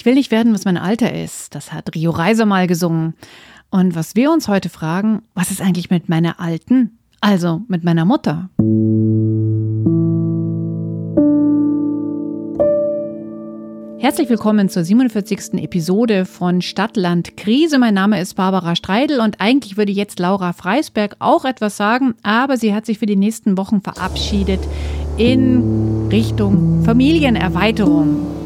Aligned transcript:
Ich 0.00 0.06
will 0.06 0.14
nicht 0.14 0.30
werden, 0.30 0.54
was 0.54 0.64
mein 0.64 0.78
Alter 0.78 1.12
ist. 1.12 1.54
Das 1.54 1.74
hat 1.74 1.94
Rio 1.94 2.10
Reiser 2.10 2.46
mal 2.46 2.66
gesungen. 2.66 3.12
Und 3.68 3.94
was 3.94 4.16
wir 4.16 4.32
uns 4.32 4.48
heute 4.48 4.70
fragen, 4.70 5.20
was 5.34 5.50
ist 5.50 5.60
eigentlich 5.60 5.90
mit 5.90 6.08
meiner 6.08 6.40
Alten? 6.40 6.98
Also 7.20 7.60
mit 7.68 7.84
meiner 7.84 8.06
Mutter. 8.06 8.48
Herzlich 13.98 14.30
willkommen 14.30 14.70
zur 14.70 14.84
47. 14.84 15.62
Episode 15.62 16.24
von 16.24 16.62
Stadtland 16.62 17.36
Krise. 17.36 17.78
Mein 17.78 17.92
Name 17.92 18.22
ist 18.22 18.36
Barbara 18.36 18.76
Streidel 18.76 19.20
und 19.20 19.42
eigentlich 19.42 19.76
würde 19.76 19.92
jetzt 19.92 20.18
Laura 20.18 20.54
Freisberg 20.54 21.16
auch 21.18 21.44
etwas 21.44 21.76
sagen, 21.76 22.14
aber 22.22 22.56
sie 22.56 22.72
hat 22.72 22.86
sich 22.86 22.98
für 22.98 23.04
die 23.04 23.16
nächsten 23.16 23.58
Wochen 23.58 23.82
verabschiedet 23.82 24.60
in 25.18 26.08
Richtung 26.10 26.84
Familienerweiterung. 26.84 28.39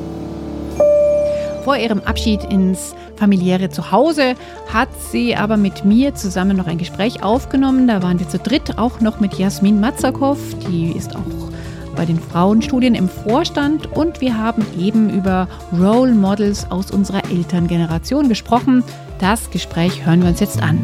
Vor 1.65 1.77
ihrem 1.77 2.01
Abschied 2.01 2.45
ins 2.45 2.95
familiäre 3.17 3.71
Zuhause 3.71 4.35
hat 4.73 4.91
sie 5.11 5.35
aber 5.35 5.57
mit 5.57 5.85
mir 5.85 6.15
zusammen 6.15 6.59
noch 6.59 6.67
ein 6.67 6.77
Gespräch 6.77 7.23
aufgenommen. 7.23 7.89
Da 7.89 8.03
waren 8.03 8.19
wir 8.19 8.29
zu 8.29 8.39
dritt 8.39 8.77
auch 8.77 9.01
noch 9.01 9.19
mit 9.19 9.35
Jasmin 9.35 9.81
Matzakow, 9.81 10.39
die 10.69 10.93
ist 10.93 11.17
auch 11.17 11.23
bei 11.97 12.05
den 12.05 12.19
Frauenstudien 12.19 12.95
im 12.95 13.09
Vorstand 13.09 13.87
und 13.93 14.21
wir 14.21 14.37
haben 14.37 14.67
eben 14.79 15.09
über 15.09 15.49
Role 15.73 16.13
Models 16.13 16.71
aus 16.71 16.91
unserer 16.91 17.25
Elterngeneration 17.31 18.29
gesprochen. 18.29 18.85
Das 19.19 19.51
Gespräch 19.51 20.05
hören 20.05 20.23
wir 20.23 20.29
uns 20.29 20.41
jetzt 20.41 20.61
an. 20.61 20.79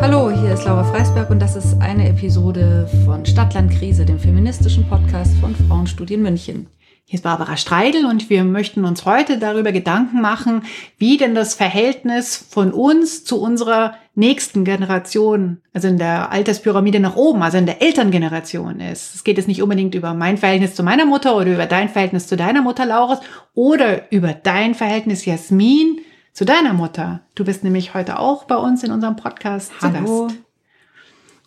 Hallo, 0.00 0.30
hier 0.30 0.54
ist 0.54 0.64
Laura 0.64 0.84
Freisberg 0.84 1.30
und 1.30 1.40
das 1.40 1.56
ist 1.56 1.80
eine 1.80 2.08
Episode 2.08 2.88
von 3.04 3.26
Stadtland 3.26 3.70
Krise, 3.70 4.04
dem 4.04 4.18
feministischen 4.18 4.88
Podcast 4.88 5.34
von 5.40 5.54
Frauenstudien 5.54 6.22
München. 6.22 6.66
Hier 7.10 7.16
ist 7.16 7.24
Barbara 7.24 7.56
Streidel 7.56 8.06
und 8.06 8.30
wir 8.30 8.44
möchten 8.44 8.84
uns 8.84 9.04
heute 9.04 9.36
darüber 9.38 9.72
Gedanken 9.72 10.20
machen, 10.20 10.62
wie 10.96 11.16
denn 11.16 11.34
das 11.34 11.54
Verhältnis 11.54 12.36
von 12.36 12.72
uns 12.72 13.24
zu 13.24 13.42
unserer 13.42 13.94
nächsten 14.14 14.62
Generation, 14.62 15.60
also 15.72 15.88
in 15.88 15.98
der 15.98 16.30
Alterspyramide 16.30 17.00
nach 17.00 17.16
oben, 17.16 17.42
also 17.42 17.58
in 17.58 17.66
der 17.66 17.82
Elterngeneration 17.82 18.78
ist. 18.78 19.16
Es 19.16 19.24
geht 19.24 19.38
jetzt 19.38 19.48
nicht 19.48 19.60
unbedingt 19.60 19.96
über 19.96 20.14
mein 20.14 20.38
Verhältnis 20.38 20.76
zu 20.76 20.84
meiner 20.84 21.04
Mutter 21.04 21.36
oder 21.36 21.52
über 21.52 21.66
dein 21.66 21.88
Verhältnis 21.88 22.28
zu 22.28 22.36
deiner 22.36 22.62
Mutter, 22.62 22.86
Laurus, 22.86 23.18
oder 23.54 24.12
über 24.12 24.32
dein 24.32 24.76
Verhältnis, 24.76 25.24
Jasmin, 25.24 25.98
zu 26.32 26.44
deiner 26.44 26.74
Mutter. 26.74 27.22
Du 27.34 27.44
bist 27.44 27.64
nämlich 27.64 27.92
heute 27.92 28.20
auch 28.20 28.44
bei 28.44 28.54
uns 28.54 28.84
in 28.84 28.92
unserem 28.92 29.16
Podcast 29.16 29.72
Hallo. 29.82 30.28
zu 30.28 30.34
Gast. 30.34 30.40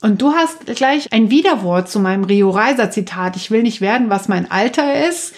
Und 0.02 0.22
du 0.22 0.34
hast 0.34 0.66
gleich 0.66 1.14
ein 1.14 1.30
Widerwort 1.30 1.88
zu 1.88 2.02
meinem 2.02 2.26
Rio 2.26 2.50
Reiser 2.50 2.92
Zitat. 2.92 3.38
Ich 3.38 3.50
will 3.50 3.64
nicht 3.64 3.80
werden, 3.80 4.10
was 4.10 4.28
mein 4.28 4.52
Alter 4.52 5.08
ist 5.08 5.34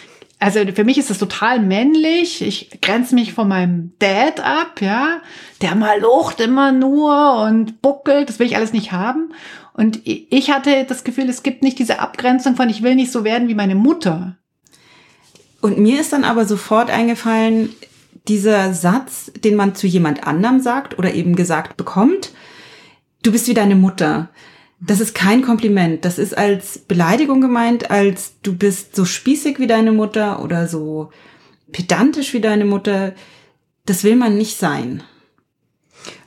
also 0.46 0.60
für 0.76 0.84
mich 0.84 1.00
ist 1.00 1.10
das 1.10 1.18
total 1.18 1.60
männlich. 1.60 2.44
Ich 2.44 2.80
grenze 2.80 3.16
mich 3.16 3.34
von 3.34 3.48
meinem 3.48 3.94
Dad 3.98 4.40
ab, 4.40 4.80
ja. 4.80 5.22
Der 5.64 5.74
mal 5.74 6.00
locht 6.00 6.40
immer 6.40 6.72
nur 6.72 7.42
und 7.42 7.82
buckelt. 7.82 8.30
Das 8.30 8.38
will 8.38 8.46
ich 8.46 8.56
alles 8.56 8.72
nicht 8.72 8.92
haben. 8.92 9.34
Und 9.74 10.02
ich 10.06 10.52
hatte 10.52 10.86
das 10.88 11.04
Gefühl, 11.04 11.30
es 11.30 11.42
gibt 11.42 11.64
nicht 11.64 11.80
diese 11.80 11.98
Abgrenzung 12.00 12.56
von, 12.56 12.70
ich 12.70 12.84
will 12.84 12.94
nicht 12.94 13.12
so 13.12 13.24
werden 13.24 13.48
wie 13.48 13.56
meine 13.56 13.74
Mutter. 13.74 14.38
Und 15.62 15.80
mir 15.80 16.00
ist 16.00 16.14
dann 16.14 16.24
aber 16.24 16.46
sofort 16.46 16.92
eingefallen, 16.92 17.74
dieser 18.28 18.76
Satz, 18.76 19.32
den 19.44 19.56
man 19.56 19.74
zu 19.74 19.88
jemand 19.88 20.28
anderem 20.28 20.60
sagt 20.60 21.00
oder 21.00 21.16
eben 21.16 21.36
gesagt 21.36 21.76
bekommt, 21.76 22.34
du 23.24 23.32
bist 23.32 23.48
wie 23.48 23.56
deine 23.56 23.76
Mutter. 23.76 24.30
Das 24.80 25.00
ist 25.00 25.16
kein 25.16 25.42
Kompliment. 25.42 26.06
Das 26.06 26.20
ist 26.20 26.38
als 26.38 26.80
Beleidigung 26.80 27.42
gemeint, 27.42 27.90
als 27.92 28.34
du 28.44 28.56
bist 28.56 28.96
so 28.96 29.06
spießig 29.06 29.60
wie 29.60 29.68
deine 29.68 29.92
Mutter 29.92 30.44
oder 30.44 30.68
so 30.68 31.12
pedantisch 31.72 32.34
wie 32.34 32.42
deine 32.42 32.66
Mutter. 32.66 33.14
Das 33.86 34.04
will 34.04 34.16
man 34.16 34.38
nicht 34.38 34.58
sein. 34.58 35.04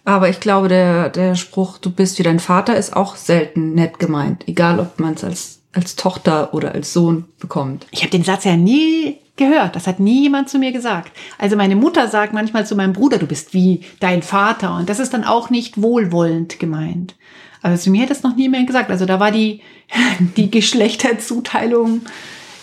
Aber 0.05 0.31
ich 0.31 0.41
glaube, 0.41 0.69
der, 0.69 1.11
der 1.11 1.35
Spruch, 1.35 1.77
du 1.77 1.91
bist 1.91 2.19
wie 2.19 2.23
dein 2.23 2.41
Vater, 2.41 2.77
ist 2.77 2.97
auch 2.97 3.17
selten 3.17 3.75
nett 3.75 3.99
gemeint. 3.99 4.49
Egal, 4.49 4.81
ob 4.81 4.99
man 4.99 5.15
es 5.15 5.23
als, 5.23 5.61
als 5.73 5.97
Tochter 5.97 6.55
oder 6.55 6.73
als 6.73 6.95
Sohn 6.95 7.27
bekommt. 7.39 7.87
Ich 7.91 8.01
habe 8.01 8.11
den 8.11 8.25
Satz 8.25 8.45
ja 8.45 8.57
nie 8.57 9.19
gehört. 9.39 9.77
Das 9.77 9.87
hat 9.87 10.01
nie 10.01 10.23
jemand 10.23 10.49
zu 10.49 10.59
mir 10.59 10.73
gesagt. 10.73 11.13
Also 11.39 11.57
meine 11.57 11.77
Mutter 11.77 12.09
sagt 12.09 12.33
manchmal 12.33 12.67
zu 12.67 12.77
meinem 12.77 12.93
Bruder, 12.93 13.19
du 13.19 13.27
bist 13.27 13.55
wie 13.55 13.83
dein 14.01 14.23
Vater. 14.23 14.77
Und 14.77 14.89
das 14.89 14.99
ist 14.99 15.15
dann 15.15 15.25
auch 15.25 15.51
nicht 15.51 15.81
wohlwollend 15.81 16.59
gemeint. 16.59 17.17
Aber 17.63 17.77
zu 17.77 17.91
mir 17.91 18.03
hat 18.03 18.11
das 18.11 18.23
noch 18.23 18.37
nie 18.37 18.49
mehr 18.49 18.65
gesagt. 18.65 18.91
Also 18.91 19.07
da 19.07 19.19
war 19.19 19.31
die, 19.31 19.63
die 20.37 20.51
Geschlechterzuteilung 20.51 22.03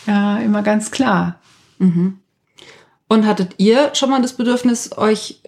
ja 0.06 0.38
immer 0.38 0.62
ganz 0.62 0.91
klar. 0.91 1.40
Mhm. 1.80 2.19
Und 3.07 3.25
hattet 3.25 3.56
ihr 3.57 3.94
schon 3.94 4.09
mal 4.09 4.22
das 4.22 4.34
Bedürfnis, 4.34 4.97
euch 4.97 5.42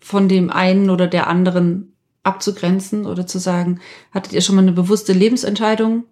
von 0.00 0.28
dem 0.28 0.50
einen 0.50 0.90
oder 0.90 1.06
der 1.06 1.28
anderen 1.28 1.92
abzugrenzen 2.22 3.06
oder 3.06 3.26
zu 3.26 3.38
sagen, 3.38 3.80
hattet 4.12 4.32
ihr 4.32 4.40
schon 4.40 4.56
mal 4.56 4.62
eine 4.62 4.72
bewusste 4.72 5.12
Lebensentscheidung? 5.12 6.04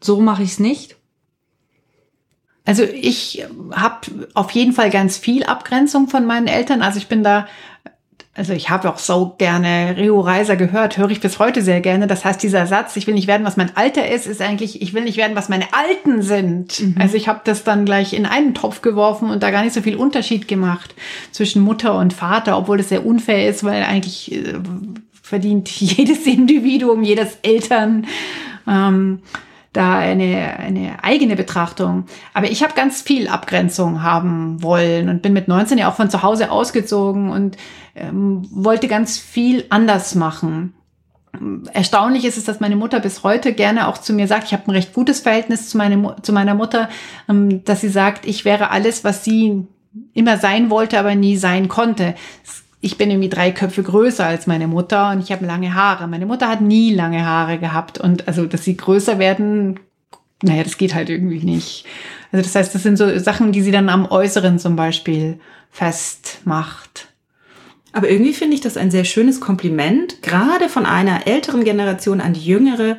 So 0.00 0.20
mache 0.20 0.42
ich 0.42 0.52
es 0.52 0.58
nicht? 0.58 0.96
Also 2.64 2.84
ich 2.84 3.44
habe 3.72 4.28
auf 4.34 4.52
jeden 4.52 4.72
Fall 4.72 4.90
ganz 4.90 5.18
viel 5.18 5.44
Abgrenzung 5.44 6.08
von 6.08 6.24
meinen 6.26 6.46
Eltern. 6.46 6.82
Also 6.82 6.98
ich 6.98 7.08
bin 7.08 7.24
da 7.24 7.46
also 8.34 8.54
ich 8.54 8.70
habe 8.70 8.90
auch 8.90 8.98
so 8.98 9.34
gerne 9.36 9.94
Rio 9.98 10.18
Reiser 10.20 10.56
gehört, 10.56 10.96
höre 10.96 11.10
ich 11.10 11.20
bis 11.20 11.38
heute 11.38 11.60
sehr 11.60 11.82
gerne. 11.82 12.06
Das 12.06 12.24
heißt, 12.24 12.42
dieser 12.42 12.66
Satz, 12.66 12.96
ich 12.96 13.06
will 13.06 13.12
nicht 13.12 13.26
werden, 13.26 13.44
was 13.44 13.58
mein 13.58 13.76
Alter 13.76 14.10
ist, 14.10 14.26
ist 14.26 14.40
eigentlich, 14.40 14.80
ich 14.80 14.94
will 14.94 15.04
nicht 15.04 15.18
werden, 15.18 15.36
was 15.36 15.50
meine 15.50 15.66
Alten 15.74 16.22
sind. 16.22 16.80
Mhm. 16.80 16.94
Also 16.98 17.18
ich 17.18 17.28
habe 17.28 17.42
das 17.44 17.62
dann 17.62 17.84
gleich 17.84 18.14
in 18.14 18.24
einen 18.24 18.54
Topf 18.54 18.80
geworfen 18.80 19.28
und 19.28 19.42
da 19.42 19.50
gar 19.50 19.62
nicht 19.62 19.74
so 19.74 19.82
viel 19.82 19.96
Unterschied 19.96 20.48
gemacht 20.48 20.94
zwischen 21.30 21.60
Mutter 21.60 21.98
und 21.98 22.14
Vater, 22.14 22.56
obwohl 22.56 22.80
es 22.80 22.88
sehr 22.88 23.04
unfair 23.04 23.50
ist, 23.50 23.64
weil 23.64 23.82
eigentlich 23.82 24.32
äh, 24.32 24.54
verdient 25.20 25.68
jedes 25.80 26.26
Individuum, 26.26 27.02
jedes 27.02 27.36
Eltern. 27.42 28.06
Ähm, 28.66 29.20
da 29.72 29.98
eine, 29.98 30.58
eine 30.58 31.02
eigene 31.02 31.36
Betrachtung. 31.36 32.04
Aber 32.34 32.50
ich 32.50 32.62
habe 32.62 32.74
ganz 32.74 33.00
viel 33.00 33.28
Abgrenzung 33.28 34.02
haben 34.02 34.62
wollen 34.62 35.08
und 35.08 35.22
bin 35.22 35.32
mit 35.32 35.48
19 35.48 35.78
ja 35.78 35.88
auch 35.88 35.94
von 35.94 36.10
zu 36.10 36.22
Hause 36.22 36.50
ausgezogen 36.50 37.30
und 37.30 37.56
ähm, 37.94 38.46
wollte 38.50 38.88
ganz 38.88 39.18
viel 39.18 39.64
anders 39.70 40.14
machen. 40.14 40.74
Erstaunlich 41.72 42.26
ist 42.26 42.36
es, 42.36 42.44
dass 42.44 42.60
meine 42.60 42.76
Mutter 42.76 43.00
bis 43.00 43.22
heute 43.22 43.54
gerne 43.54 43.88
auch 43.88 43.96
zu 43.96 44.12
mir 44.12 44.26
sagt, 44.26 44.44
ich 44.44 44.52
habe 44.52 44.66
ein 44.66 44.72
recht 44.72 44.92
gutes 44.92 45.20
Verhältnis 45.20 45.70
zu, 45.70 45.78
meine, 45.78 46.16
zu 46.20 46.32
meiner 46.32 46.54
Mutter, 46.54 46.90
ähm, 47.28 47.64
dass 47.64 47.80
sie 47.80 47.88
sagt, 47.88 48.26
ich 48.26 48.44
wäre 48.44 48.70
alles, 48.70 49.04
was 49.04 49.24
sie 49.24 49.66
immer 50.12 50.36
sein 50.36 50.68
wollte, 50.68 50.98
aber 50.98 51.14
nie 51.14 51.36
sein 51.36 51.68
konnte. 51.68 52.14
Ich 52.84 52.98
bin 52.98 53.10
irgendwie 53.10 53.28
drei 53.28 53.52
Köpfe 53.52 53.84
größer 53.84 54.26
als 54.26 54.48
meine 54.48 54.66
Mutter 54.66 55.12
und 55.12 55.20
ich 55.20 55.30
habe 55.30 55.46
lange 55.46 55.72
Haare. 55.72 56.08
Meine 56.08 56.26
Mutter 56.26 56.48
hat 56.48 56.60
nie 56.60 56.92
lange 56.92 57.24
Haare 57.24 57.58
gehabt 57.58 57.98
und 57.98 58.26
also, 58.26 58.44
dass 58.44 58.64
sie 58.64 58.76
größer 58.76 59.20
werden, 59.20 59.78
naja, 60.42 60.64
das 60.64 60.76
geht 60.76 60.92
halt 60.92 61.08
irgendwie 61.08 61.44
nicht. 61.44 61.86
Also 62.32 62.42
das 62.42 62.54
heißt, 62.54 62.74
das 62.74 62.82
sind 62.82 62.96
so 62.96 63.18
Sachen, 63.20 63.52
die 63.52 63.62
sie 63.62 63.70
dann 63.70 63.88
am 63.88 64.04
Äußeren 64.04 64.58
zum 64.58 64.74
Beispiel 64.74 65.38
festmacht. 65.70 67.08
Aber 67.92 68.10
irgendwie 68.10 68.32
finde 68.32 68.54
ich 68.54 68.60
das 68.60 68.76
ein 68.76 68.90
sehr 68.90 69.04
schönes 69.04 69.40
Kompliment, 69.40 70.20
gerade 70.22 70.68
von 70.68 70.84
einer 70.84 71.26
älteren 71.28 71.62
Generation 71.62 72.20
an 72.20 72.32
die 72.32 72.44
jüngere. 72.44 72.96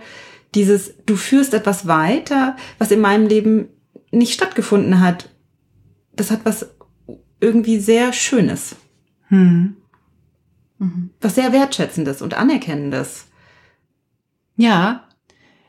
Dieses, 0.55 0.93
du 1.05 1.17
führst 1.17 1.53
etwas 1.53 1.87
weiter, 1.87 2.55
was 2.77 2.91
in 2.91 3.01
meinem 3.01 3.27
Leben 3.27 3.67
nicht 4.11 4.33
stattgefunden 4.33 5.01
hat. 5.01 5.29
Das 6.15 6.31
hat 6.31 6.41
was 6.45 6.69
irgendwie 7.41 7.79
sehr 7.79 8.13
Schönes. 8.13 8.77
Hm. 9.33 9.77
Mhm. 10.79 11.09
Was 11.21 11.35
sehr 11.35 11.51
Wertschätzendes 11.51 12.21
und 12.21 12.33
Anerkennendes. 12.33 13.27
Ja, 14.55 15.03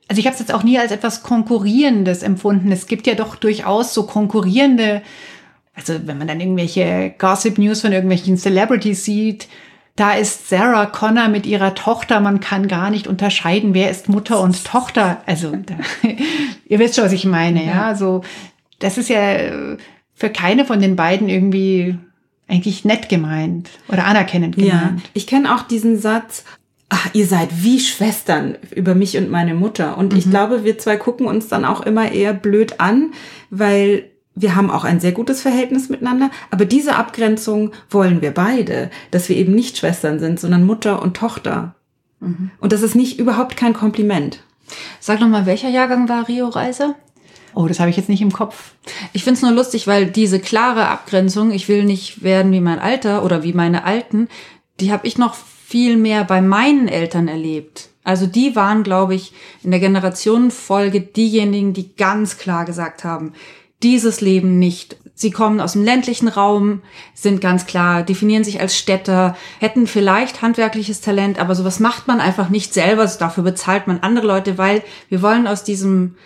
also 0.08 0.20
ich 0.20 0.26
habe 0.26 0.34
es 0.34 0.40
jetzt 0.40 0.52
auch 0.52 0.62
nie 0.62 0.78
als 0.78 0.92
etwas 0.92 1.22
Konkurrierendes 1.22 2.22
empfunden. 2.22 2.70
Es 2.70 2.86
gibt 2.86 3.06
ja 3.06 3.14
doch 3.14 3.36
durchaus 3.36 3.94
so 3.94 4.06
konkurrierende 4.06 5.02
also 5.74 6.06
wenn 6.06 6.18
man 6.18 6.28
dann 6.28 6.40
irgendwelche 6.40 7.14
Gossip 7.18 7.58
News 7.58 7.80
von 7.80 7.92
irgendwelchen 7.92 8.36
Celebrities 8.36 9.04
sieht, 9.04 9.48
da 9.96 10.14
ist 10.14 10.48
Sarah 10.48 10.86
Connor 10.86 11.28
mit 11.28 11.46
ihrer 11.46 11.74
Tochter. 11.74 12.20
Man 12.20 12.40
kann 12.40 12.68
gar 12.68 12.90
nicht 12.90 13.06
unterscheiden, 13.06 13.74
wer 13.74 13.90
ist 13.90 14.08
Mutter 14.08 14.40
und 14.40 14.64
Tochter. 14.64 15.22
Also, 15.26 15.54
da, 15.66 15.74
ihr 16.66 16.78
wisst 16.78 16.96
schon, 16.96 17.04
was 17.04 17.12
ich 17.12 17.24
meine, 17.24 17.64
ja. 17.64 17.72
ja. 17.72 17.94
So, 17.94 18.22
das 18.78 18.98
ist 18.98 19.08
ja 19.08 19.18
für 20.14 20.30
keine 20.30 20.64
von 20.64 20.80
den 20.80 20.96
beiden 20.96 21.28
irgendwie 21.28 21.98
eigentlich 22.48 22.84
nett 22.84 23.08
gemeint 23.08 23.70
oder 23.88 24.04
anerkennend 24.04 24.56
gemeint. 24.56 25.00
Ja, 25.00 25.10
ich 25.14 25.26
kenne 25.26 25.54
auch 25.54 25.62
diesen 25.62 25.98
Satz, 25.98 26.44
ach, 26.88 27.08
ihr 27.12 27.26
seid 27.26 27.62
wie 27.62 27.80
Schwestern 27.80 28.56
über 28.74 28.94
mich 28.94 29.16
und 29.16 29.30
meine 29.30 29.54
Mutter. 29.54 29.96
Und 29.96 30.12
mhm. 30.12 30.18
ich 30.18 30.30
glaube, 30.30 30.64
wir 30.64 30.78
zwei 30.78 30.96
gucken 30.96 31.26
uns 31.26 31.48
dann 31.48 31.64
auch 31.64 31.80
immer 31.80 32.12
eher 32.12 32.34
blöd 32.34 32.80
an, 32.80 33.12
weil 33.50 34.10
wir 34.34 34.56
haben 34.56 34.70
auch 34.70 34.84
ein 34.84 35.00
sehr 35.00 35.12
gutes 35.12 35.42
Verhältnis 35.42 35.88
miteinander, 35.88 36.30
aber 36.50 36.64
diese 36.64 36.96
Abgrenzung 36.96 37.72
wollen 37.88 38.20
wir 38.20 38.32
beide, 38.32 38.90
dass 39.10 39.28
wir 39.28 39.36
eben 39.36 39.54
nicht 39.54 39.78
Schwestern 39.78 40.18
sind, 40.18 40.40
sondern 40.40 40.66
Mutter 40.66 41.00
und 41.00 41.16
Tochter. 41.16 41.76
Mhm. 42.20 42.50
Und 42.58 42.72
das 42.72 42.82
ist 42.82 42.96
nicht 42.96 43.18
überhaupt 43.18 43.56
kein 43.56 43.74
Kompliment. 43.74 44.42
Sag 44.98 45.20
noch 45.20 45.28
mal, 45.28 45.46
welcher 45.46 45.68
Jahrgang 45.68 46.08
war 46.08 46.26
Rio 46.26 46.48
Reiser? 46.48 46.96
Oh, 47.54 47.66
das 47.68 47.78
habe 47.80 47.90
ich 47.90 47.96
jetzt 47.96 48.08
nicht 48.08 48.22
im 48.22 48.32
Kopf. 48.32 48.72
Ich 49.12 49.24
find's 49.24 49.42
nur 49.42 49.52
lustig, 49.52 49.86
weil 49.86 50.06
diese 50.06 50.40
klare 50.40 50.88
Abgrenzung, 50.88 51.52
ich 51.52 51.68
will 51.68 51.84
nicht 51.84 52.22
werden 52.22 52.52
wie 52.52 52.60
mein 52.60 52.78
Alter 52.78 53.24
oder 53.24 53.42
wie 53.42 53.52
meine 53.52 53.84
Alten, 53.84 54.28
die 54.80 54.92
habe 54.92 55.06
ich 55.06 55.18
noch 55.18 55.34
viel 55.34 55.96
mehr 55.96 56.24
bei 56.24 56.40
meinen 56.40 56.88
Eltern 56.88 57.28
erlebt. 57.28 57.88
Also 58.02 58.26
die 58.26 58.54
waren, 58.54 58.82
glaube 58.82 59.14
ich, 59.14 59.32
in 59.62 59.70
der 59.70 59.80
Generationenfolge 59.80 61.00
diejenigen, 61.00 61.72
die 61.72 61.94
ganz 61.96 62.36
klar 62.36 62.64
gesagt 62.64 63.02
haben, 63.02 63.32
dieses 63.82 64.20
Leben 64.20 64.58
nicht. 64.58 64.96
Sie 65.14 65.30
kommen 65.30 65.60
aus 65.60 65.72
dem 65.72 65.84
ländlichen 65.84 66.28
Raum, 66.28 66.82
sind 67.14 67.40
ganz 67.40 67.66
klar, 67.66 68.02
definieren 68.02 68.44
sich 68.44 68.60
als 68.60 68.76
Städter, 68.76 69.36
hätten 69.60 69.86
vielleicht 69.86 70.42
handwerkliches 70.42 71.00
Talent, 71.00 71.38
aber 71.38 71.54
sowas 71.54 71.80
macht 71.80 72.08
man 72.08 72.20
einfach 72.20 72.48
nicht 72.48 72.74
selber. 72.74 73.06
Dafür 73.06 73.44
bezahlt 73.44 73.86
man 73.86 74.00
andere 74.00 74.26
Leute, 74.26 74.58
weil 74.58 74.82
wir 75.08 75.22
wollen 75.22 75.46
aus 75.46 75.62
diesem 75.62 76.16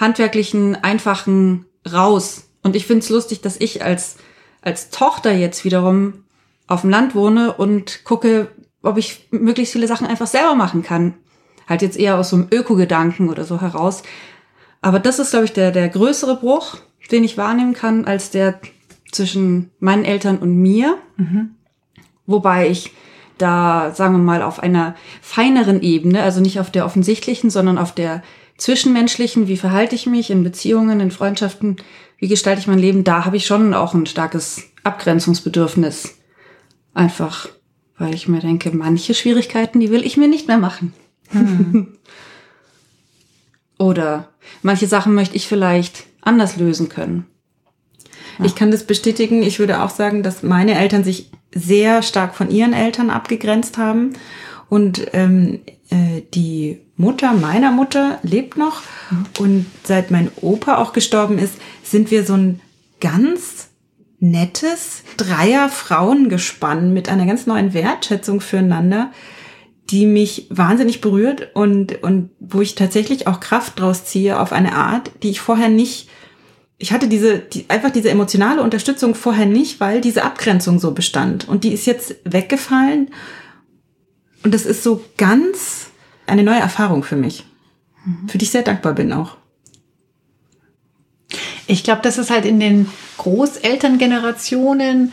handwerklichen, 0.00 0.74
einfachen 0.76 1.66
raus. 1.90 2.50
Und 2.62 2.74
ich 2.74 2.86
finde 2.86 3.04
es 3.04 3.10
lustig, 3.10 3.42
dass 3.42 3.60
ich 3.60 3.84
als, 3.84 4.16
als 4.62 4.90
Tochter 4.90 5.32
jetzt 5.32 5.64
wiederum 5.64 6.24
auf 6.66 6.82
dem 6.82 6.90
Land 6.90 7.14
wohne 7.14 7.52
und 7.52 8.04
gucke, 8.04 8.48
ob 8.82 8.96
ich 8.96 9.28
möglichst 9.30 9.72
viele 9.72 9.86
Sachen 9.86 10.06
einfach 10.06 10.26
selber 10.26 10.54
machen 10.54 10.82
kann. 10.82 11.14
Halt 11.68 11.82
jetzt 11.82 11.98
eher 11.98 12.18
aus 12.18 12.30
so 12.30 12.36
einem 12.36 12.48
Öko-Gedanken 12.50 13.28
oder 13.28 13.44
so 13.44 13.60
heraus. 13.60 14.02
Aber 14.80 14.98
das 14.98 15.18
ist, 15.18 15.30
glaube 15.30 15.44
ich, 15.44 15.52
der, 15.52 15.70
der 15.70 15.88
größere 15.88 16.36
Bruch, 16.36 16.78
den 17.10 17.24
ich 17.24 17.36
wahrnehmen 17.36 17.74
kann, 17.74 18.06
als 18.06 18.30
der 18.30 18.60
zwischen 19.12 19.70
meinen 19.78 20.04
Eltern 20.04 20.38
und 20.38 20.56
mir. 20.56 20.96
Mhm. 21.16 21.50
Wobei 22.26 22.68
ich 22.68 22.92
da, 23.38 23.92
sagen 23.94 24.14
wir 24.14 24.18
mal, 24.18 24.42
auf 24.42 24.60
einer 24.60 24.94
feineren 25.20 25.82
Ebene, 25.82 26.22
also 26.22 26.40
nicht 26.40 26.60
auf 26.60 26.70
der 26.70 26.84
offensichtlichen, 26.86 27.50
sondern 27.50 27.78
auf 27.78 27.92
der 27.92 28.22
zwischenmenschlichen, 28.60 29.48
wie 29.48 29.56
verhalte 29.56 29.94
ich 29.94 30.06
mich 30.06 30.30
in 30.30 30.44
Beziehungen, 30.44 31.00
in 31.00 31.10
Freundschaften, 31.10 31.76
wie 32.18 32.28
gestalte 32.28 32.60
ich 32.60 32.66
mein 32.66 32.78
Leben, 32.78 33.04
da 33.04 33.24
habe 33.24 33.36
ich 33.36 33.46
schon 33.46 33.74
auch 33.74 33.94
ein 33.94 34.06
starkes 34.06 34.62
Abgrenzungsbedürfnis. 34.84 36.18
Einfach, 36.92 37.48
weil 37.98 38.14
ich 38.14 38.28
mir 38.28 38.40
denke, 38.40 38.70
manche 38.72 39.14
Schwierigkeiten, 39.14 39.80
die 39.80 39.90
will 39.90 40.04
ich 40.04 40.16
mir 40.16 40.28
nicht 40.28 40.46
mehr 40.48 40.58
machen. 40.58 40.92
Hm. 41.30 41.88
Oder 43.78 44.28
manche 44.62 44.86
Sachen 44.86 45.14
möchte 45.14 45.36
ich 45.36 45.48
vielleicht 45.48 46.04
anders 46.20 46.56
lösen 46.56 46.90
können. 46.90 47.26
Ich 48.42 48.54
kann 48.54 48.70
das 48.70 48.84
bestätigen. 48.84 49.42
Ich 49.42 49.58
würde 49.58 49.82
auch 49.82 49.90
sagen, 49.90 50.22
dass 50.22 50.42
meine 50.42 50.78
Eltern 50.78 51.04
sich 51.04 51.30
sehr 51.54 52.02
stark 52.02 52.34
von 52.34 52.50
ihren 52.50 52.72
Eltern 52.72 53.10
abgegrenzt 53.10 53.78
haben. 53.78 54.14
Und 54.70 55.08
ähm, 55.12 55.60
äh, 55.90 56.22
die 56.32 56.78
Mutter 56.96 57.34
meiner 57.34 57.72
Mutter 57.72 58.20
lebt 58.22 58.56
noch. 58.56 58.82
Mhm. 59.10 59.26
Und 59.38 59.66
seit 59.84 60.10
mein 60.10 60.30
Opa 60.40 60.78
auch 60.78 60.94
gestorben 60.94 61.38
ist, 61.38 61.54
sind 61.82 62.10
wir 62.10 62.24
so 62.24 62.34
ein 62.34 62.60
ganz 63.00 63.68
nettes 64.20 65.02
Dreier-Frauengespann 65.16 66.92
mit 66.92 67.08
einer 67.08 67.26
ganz 67.26 67.46
neuen 67.46 67.74
Wertschätzung 67.74 68.40
füreinander, 68.40 69.10
die 69.88 70.06
mich 70.06 70.46
wahnsinnig 70.50 71.00
berührt 71.00 71.48
und, 71.54 72.02
und 72.02 72.30
wo 72.38 72.60
ich 72.60 72.76
tatsächlich 72.76 73.26
auch 73.26 73.40
Kraft 73.40 73.80
draus 73.80 74.04
ziehe 74.04 74.38
auf 74.38 74.52
eine 74.52 74.74
Art, 74.74 75.10
die 75.22 75.30
ich 75.30 75.40
vorher 75.40 75.68
nicht, 75.68 76.08
ich 76.78 76.92
hatte 76.92 77.08
diese, 77.08 77.38
die, 77.38 77.64
einfach 77.68 77.90
diese 77.90 78.10
emotionale 78.10 78.62
Unterstützung 78.62 79.14
vorher 79.14 79.46
nicht, 79.46 79.80
weil 79.80 80.00
diese 80.00 80.22
Abgrenzung 80.22 80.78
so 80.78 80.92
bestand. 80.92 81.48
Und 81.48 81.64
die 81.64 81.72
ist 81.72 81.86
jetzt 81.86 82.16
weggefallen. 82.24 83.10
Und 84.42 84.54
das 84.54 84.64
ist 84.64 84.82
so 84.82 85.04
ganz 85.16 85.90
eine 86.26 86.42
neue 86.42 86.60
Erfahrung 86.60 87.02
für 87.02 87.16
mich, 87.16 87.44
mhm. 88.04 88.28
für 88.28 88.38
die 88.38 88.44
ich 88.44 88.50
sehr 88.50 88.62
dankbar 88.62 88.94
bin 88.94 89.12
auch. 89.12 89.36
Ich 91.66 91.84
glaube, 91.84 92.02
das 92.02 92.18
ist 92.18 92.30
halt 92.30 92.44
in 92.44 92.58
den 92.58 92.88
Großelterngenerationen 93.18 95.12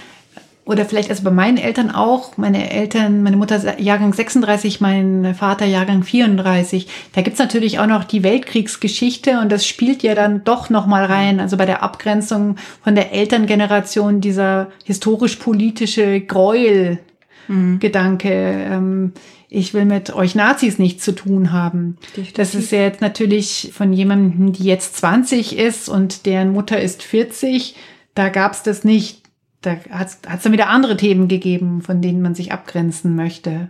oder 0.68 0.85
vielleicht 0.85 1.09
also 1.09 1.24
bei 1.24 1.31
meinen 1.31 1.57
Eltern 1.57 1.91
auch, 1.91 2.35
meine 2.38 2.69
Eltern, 2.69 3.24
meine 3.24 3.38
Mutter 3.38 3.79
Jahrgang 3.79 4.13
36, 4.13 4.81
mein 4.81 5.33
Vater 5.33 5.65
Jahrgang 5.65 6.03
34, 6.03 6.88
da 7.13 7.21
gibt's 7.21 7.39
natürlich 7.39 7.79
auch 7.79 7.88
noch 7.88 8.03
die 8.03 8.24
Weltkriegsgeschichte 8.24 9.39
und 9.39 9.51
das 9.51 9.65
spielt 9.65 10.03
ja 10.03 10.13
dann 10.13 10.44
doch 10.44 10.69
nochmal 10.69 11.06
rein, 11.06 11.39
also 11.39 11.56
bei 11.56 11.65
der 11.65 11.83
Abgrenzung 11.83 12.57
von 12.83 12.95
der 12.95 13.13
Elterngeneration 13.13 14.19
dieser 14.19 14.68
historisch-politische 14.83 16.21
Gräuel. 16.21 17.00
Mhm. 17.47 17.79
Gedanke, 17.79 18.29
ähm, 18.29 19.13
ich 19.49 19.73
will 19.73 19.85
mit 19.85 20.13
euch 20.13 20.35
Nazis 20.35 20.79
nichts 20.79 21.03
zu 21.03 21.13
tun 21.13 21.51
haben. 21.51 21.97
Definitiv. 22.09 22.33
Das 22.33 22.55
ist 22.55 22.71
ja 22.71 22.81
jetzt 22.81 23.01
natürlich 23.01 23.71
von 23.73 23.94
jemandem, 23.94 24.53
die 24.53 24.65
jetzt 24.65 24.97
20 24.97 25.57
ist 25.57 25.88
und 25.89 26.25
deren 26.25 26.51
Mutter 26.51 26.81
ist 26.81 27.03
40, 27.03 27.75
da 28.13 28.29
gab's 28.29 28.63
das 28.63 28.83
nicht 28.83 29.27
da 29.61 29.77
hat 29.89 30.07
es 30.07 30.44
dann 30.44 30.51
wieder 30.51 30.69
andere 30.69 30.97
Themen 30.97 31.27
gegeben, 31.27 31.81
von 31.81 32.01
denen 32.01 32.21
man 32.21 32.35
sich 32.35 32.51
abgrenzen 32.51 33.15
möchte. 33.15 33.69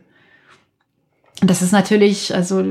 Und 1.41 1.49
das 1.51 1.61
ist 1.61 1.71
natürlich, 1.71 2.33
also 2.33 2.63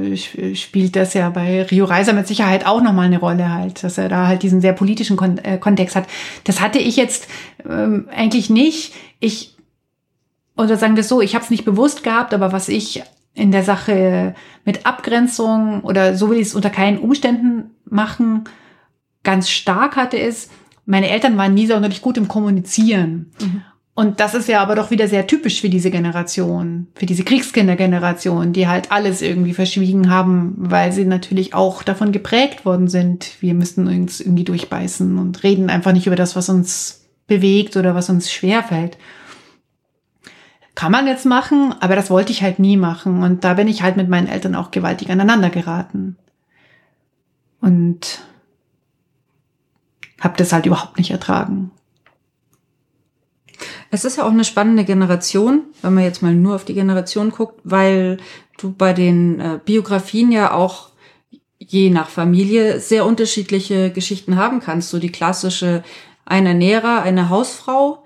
spielt 0.55 0.97
das 0.97 1.15
ja 1.15 1.31
bei 1.31 1.63
Rio 1.63 1.85
Reiser 1.85 2.13
mit 2.13 2.27
Sicherheit 2.27 2.67
auch 2.67 2.83
nochmal 2.83 3.07
eine 3.07 3.21
Rolle 3.21 3.53
halt, 3.53 3.85
dass 3.85 3.97
er 3.97 4.09
da 4.09 4.27
halt 4.27 4.43
diesen 4.43 4.61
sehr 4.61 4.73
politischen 4.73 5.17
Kon 5.17 5.39
äh, 5.39 5.57
Kontext 5.59 5.95
hat. 5.95 6.07
Das 6.45 6.61
hatte 6.61 6.81
ich 6.81 6.97
jetzt 6.97 7.29
ähm, 7.69 8.09
eigentlich 8.13 8.51
nicht. 8.51 8.93
Ich, 9.21 9.56
oder 10.57 10.77
sagen 10.77 10.97
wir 10.97 11.03
es 11.03 11.09
so, 11.09 11.21
ich 11.21 11.35
habe 11.35 11.45
es 11.45 11.51
nicht 11.51 11.65
bewusst 11.65 12.03
gehabt, 12.03 12.35
aber 12.35 12.53
was 12.53 12.69
ich 12.69 13.03
in 13.35 13.53
der 13.53 13.63
Sache 13.63 14.35
mit 14.65 14.87
Abgrenzung 14.87 15.83
oder 15.83 16.17
so 16.17 16.31
will 16.31 16.39
ich 16.39 16.49
es 16.49 16.55
unter 16.55 16.71
keinen 16.71 16.99
Umständen 16.99 17.71
machen, 17.85 18.45
ganz 19.23 19.51
stark 19.51 19.97
hatte, 19.97 20.17
ist, 20.17 20.51
meine 20.87 21.11
Eltern 21.11 21.37
waren 21.37 21.55
nie 21.55 21.67
sonderlich 21.67 22.01
gut 22.01 22.17
im 22.17 22.29
Kommunizieren. 22.29 23.33
Mhm. 23.41 23.63
Und 23.95 24.21
das 24.21 24.35
ist 24.35 24.47
ja 24.49 24.61
aber 24.61 24.75
doch 24.75 24.91
wieder 24.91 25.09
sehr 25.09 25.27
typisch 25.27 25.63
für 25.63 25.71
diese 25.71 25.91
Generation, 25.91 26.87
für 26.95 27.07
diese 27.07 27.25
Kriegskindergeneration, 27.25 28.53
die 28.53 28.69
halt 28.69 28.93
alles 28.93 29.23
irgendwie 29.23 29.55
verschwiegen 29.55 30.11
haben, 30.11 30.55
weil 30.59 30.93
sie 30.93 31.07
natürlich 31.07 31.55
auch 31.55 31.83
davon 31.83 32.13
geprägt 32.13 32.67
worden 32.67 32.89
sind. 32.89 33.31
Wir 33.41 33.55
müssten 33.55 33.89
uns 33.89 34.21
irgendwie 34.21 34.45
durchbeißen 34.45 35.17
und 35.17 35.43
reden 35.43 35.71
einfach 35.71 35.93
nicht 35.93 36.07
über 36.07 36.15
das, 36.15 36.37
was 36.37 36.51
uns 36.51 37.07
bewegt 37.27 37.75
oder 37.77 37.95
was 37.95 38.11
uns 38.11 38.31
schwerfällt. 38.31 38.99
Kann 40.77 40.93
man 40.93 41.07
jetzt 41.07 41.25
machen, 41.25 41.75
aber 41.81 41.97
das 41.97 42.11
wollte 42.11 42.33
ich 42.33 42.43
halt 42.43 42.59
nie 42.59 42.77
machen. 42.77 43.23
Und 43.23 43.45
da 43.45 43.55
bin 43.55 43.67
ich 43.67 43.83
halt 43.83 43.97
mit 43.97 44.11
meinen 44.11 44.29
Eltern 44.29 44.55
auch 44.55 44.71
gewaltig 44.71 45.11
aneinander 45.11 45.49
geraten. 45.49 46.17
Und 47.63 48.21
habe 50.21 50.37
das 50.37 50.53
halt 50.53 50.67
überhaupt 50.67 50.99
nicht 50.99 51.11
ertragen. 51.11 51.71
Es 53.91 54.05
ist 54.05 54.19
ja 54.19 54.25
auch 54.25 54.31
eine 54.31 54.45
spannende 54.45 54.85
Generation, 54.85 55.63
wenn 55.81 55.95
man 55.95 56.05
jetzt 56.05 56.21
mal 56.21 56.35
nur 56.35 56.55
auf 56.55 56.67
die 56.67 56.75
Generation 56.75 57.31
guckt, 57.31 57.59
weil 57.65 58.19
du 58.59 58.71
bei 58.71 58.93
den 58.93 59.41
äh, 59.41 59.59
Biografien 59.65 60.31
ja 60.31 60.53
auch 60.53 60.91
je 61.59 61.89
nach 61.89 62.11
Familie 62.11 62.81
sehr 62.81 63.07
unterschiedliche 63.07 63.91
Geschichten 63.91 64.37
haben 64.37 64.61
kannst. 64.61 64.91
So 64.91 64.99
die 64.99 65.11
klassische 65.11 65.83
eine 66.27 66.51
Ernährer, 66.51 67.01
eine 67.01 67.31
Hausfrau 67.31 68.05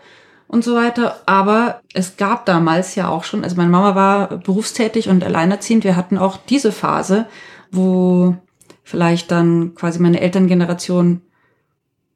und 0.50 0.64
so 0.64 0.74
weiter. 0.74 1.20
Aber 1.26 1.80
es 1.94 2.16
gab 2.16 2.44
damals 2.44 2.96
ja 2.96 3.08
auch 3.08 3.24
schon, 3.24 3.44
also 3.44 3.56
meine 3.56 3.70
Mama 3.70 3.94
war 3.94 4.38
berufstätig 4.38 5.08
und 5.08 5.22
alleinerziehend. 5.22 5.84
Wir 5.84 5.96
hatten 5.96 6.18
auch 6.18 6.38
diese 6.48 6.72
Phase, 6.72 7.26
wo 7.70 8.36
vielleicht 8.82 9.30
dann 9.30 9.74
quasi 9.76 10.00
meine 10.00 10.20
Elterngeneration 10.20 11.22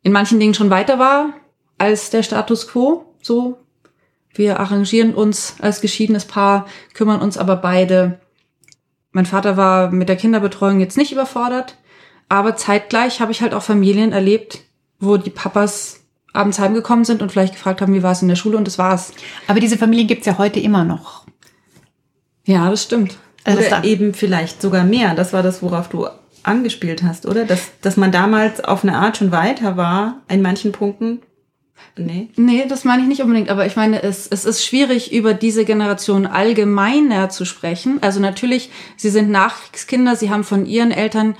in 0.03 0.13
manchen 0.13 0.41
Dingen 0.41 0.55
schon 0.55 0.71
weiter 0.71 0.99
war 0.99 1.33
als 1.79 2.11
der 2.11 2.25
Status 2.25 2.69
quo. 2.69 3.05
So, 3.23 3.59
wir 4.35 4.59
arrangieren 4.59 5.15
uns 5.15 5.55
als 5.61 5.81
geschiedenes 5.81 6.25
Paar, 6.25 6.67
kümmern 6.93 7.21
uns 7.21 7.39
aber 7.39 7.57
beide. 7.57 8.21
Mein 9.13 9.27
Vater 9.27 9.57
war 9.57 9.93
mit 9.93 10.09
der 10.09 10.17
Kinderbetreuung 10.17 10.81
jetzt 10.81 10.97
nicht 10.97 11.13
überfordert, 11.13 11.77
aber 12.29 12.57
zeitgleich 12.57 13.21
habe 13.21 13.31
ich 13.31 13.43
halt 13.43 13.55
auch 13.55 13.63
Familien 13.63 14.11
erlebt, 14.11 14.59
wo 14.99 15.17
die 15.19 15.31
Papas 15.31 16.04
abends 16.35 16.59
heimgekommen 16.59 17.07
sind 17.07 17.23
und 17.23 17.33
vielleicht 17.33 17.55
gefragt 17.55 17.81
haben, 17.81 17.95
wie 17.95 18.03
war 18.03 18.13
es 18.13 18.21
in 18.21 18.29
der 18.29 18.37
Schule 18.37 18.59
und 18.59 18.67
das 18.67 18.77
war's. 18.77 19.13
Aber 19.47 19.61
diese 19.61 19.79
Familien 19.79 20.09
gibt's 20.09 20.27
ja 20.27 20.37
heute 20.37 20.61
immer 20.61 20.85
noch. 20.85 21.25
Ja, 22.45 22.69
das 22.69 22.83
stimmt. 22.83 23.17
Also 23.45 23.61
Oder 23.61 23.85
eben 23.85 24.13
vielleicht 24.13 24.61
sogar 24.61 24.85
mehr. 24.85 25.15
Das 25.15 25.33
war 25.33 25.43
das, 25.43 25.63
worauf 25.63 25.89
du 25.89 26.07
angespielt 26.43 27.03
hast, 27.03 27.25
oder? 27.27 27.45
Dass, 27.45 27.71
dass 27.81 27.97
man 27.97 28.13
damals 28.13 28.63
auf 28.63 28.83
eine 28.85 28.97
Art 28.97 29.17
schon 29.17 29.33
weiter 29.33 29.77
war, 29.77 30.23
in 30.29 30.43
manchen 30.43 30.73
Punkten. 30.73 31.21
Nee. 31.97 32.29
Nee, 32.37 32.67
das 32.69 32.85
meine 32.85 33.03
ich 33.03 33.09
nicht 33.09 33.23
unbedingt, 33.23 33.51
aber 33.51 33.67
ich 33.67 33.77
meine, 33.77 34.03
es, 34.03 34.27
es 34.27 34.45
ist 34.45 34.65
schwierig, 34.65 35.13
über 35.13 35.33
diese 35.33 35.65
Generation 35.65 36.27
allgemeiner 36.27 37.29
zu 37.29 37.45
sprechen. 37.45 37.99
Also 38.01 38.21
natürlich, 38.21 38.71
sie 38.97 39.11
sind 39.11 39.31
Nachkriegskinder, 39.31 40.17
sie 40.17 40.31
haben 40.31 40.45
von 40.45 40.67
ihren 40.67 40.91
Eltern 40.91 41.37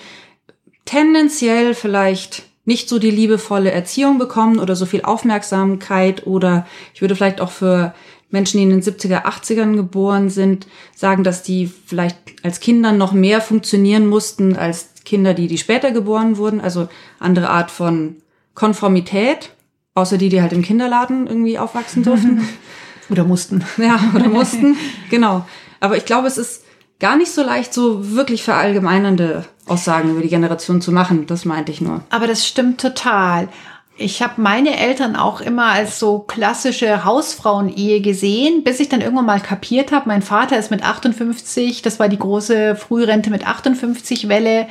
tendenziell 0.85 1.75
vielleicht 1.75 2.45
nicht 2.65 2.89
so 2.89 2.99
die 2.99 3.11
liebevolle 3.11 3.71
Erziehung 3.71 4.19
bekommen 4.19 4.59
oder 4.59 4.77
so 4.77 4.87
viel 4.87 5.03
Aufmerksamkeit 5.03 6.27
oder 6.27 6.67
ich 6.95 7.01
würde 7.01 7.15
vielleicht 7.15 7.41
auch 7.41 7.51
für 7.51 7.95
Menschen, 8.31 8.59
die 8.59 8.65
in 8.65 8.71
den 8.71 8.83
70er, 8.83 9.25
80ern 9.25 9.77
geboren 9.77 10.29
sind, 10.29 10.67
sagen, 10.95 11.25
dass 11.25 11.43
die 11.43 11.71
vielleicht 11.87 12.17
als 12.43 12.61
Kinder 12.61 12.93
noch 12.93 13.13
mehr 13.13 13.41
funktionieren 13.41 14.07
mussten 14.07 14.57
als 14.57 14.89
Kinder, 15.05 15.35
die, 15.35 15.47
die 15.47 15.59
später 15.59 15.93
geboren 15.93 16.37
wurden. 16.37 16.61
Also 16.61 16.89
andere 17.21 17.51
Art 17.51 17.71
von 17.71 18.17
Konformität, 18.55 19.51
außer 19.95 20.19
die, 20.19 20.29
die 20.29 20.43
halt 20.43 20.53
im 20.53 20.63
Kinderladen 20.63 21.27
irgendwie 21.27 21.59
aufwachsen 21.59 22.03
durften. 22.03 22.49
Oder 23.11 23.25
mussten. 23.25 23.63
Ja, 23.77 24.01
oder 24.15 24.29
mussten. 24.31 24.79
genau. 25.11 25.47
Aber 25.79 25.99
ich 25.99 26.07
glaube, 26.07 26.27
es 26.27 26.39
ist 26.39 26.64
gar 27.05 27.17
nicht 27.19 27.33
so 27.33 27.43
leicht, 27.43 27.75
so 27.75 28.15
wirklich 28.17 28.43
verallgemeinernde 28.43 29.45
Aussagen 29.67 30.13
über 30.13 30.23
die 30.23 30.31
Generation 30.31 30.81
zu 30.81 30.91
machen. 30.91 31.27
Das 31.27 31.45
meinte 31.45 31.71
ich 31.71 31.83
nur. 31.83 32.01
Aber 32.09 32.27
das 32.27 32.47
stimmt 32.47 32.81
total. 32.81 33.51
Ich 33.99 34.23
habe 34.23 34.41
meine 34.41 34.79
Eltern 34.79 35.15
auch 35.15 35.43
immer 35.43 35.67
als 35.67 35.99
so 35.99 36.21
klassische 36.21 37.05
Hausfrauen-Ehe 37.05 38.01
gesehen, 38.01 38.65
bis 38.65 38.81
ich 38.81 38.89
dann 38.89 39.03
irgendwann 39.03 39.27
mal 39.27 39.41
kapiert 39.41 39.93
habe, 39.93 40.09
mein 40.09 40.23
Vater 40.23 40.59
ist 40.59 40.71
mit 40.71 40.83
58, 40.83 41.83
das 41.83 42.01
war 42.01 42.09
die 42.09 42.19
große 42.19 42.75
Frührente 42.75 43.29
mit 43.29 43.47
58 43.47 44.29
Welle, 44.29 44.67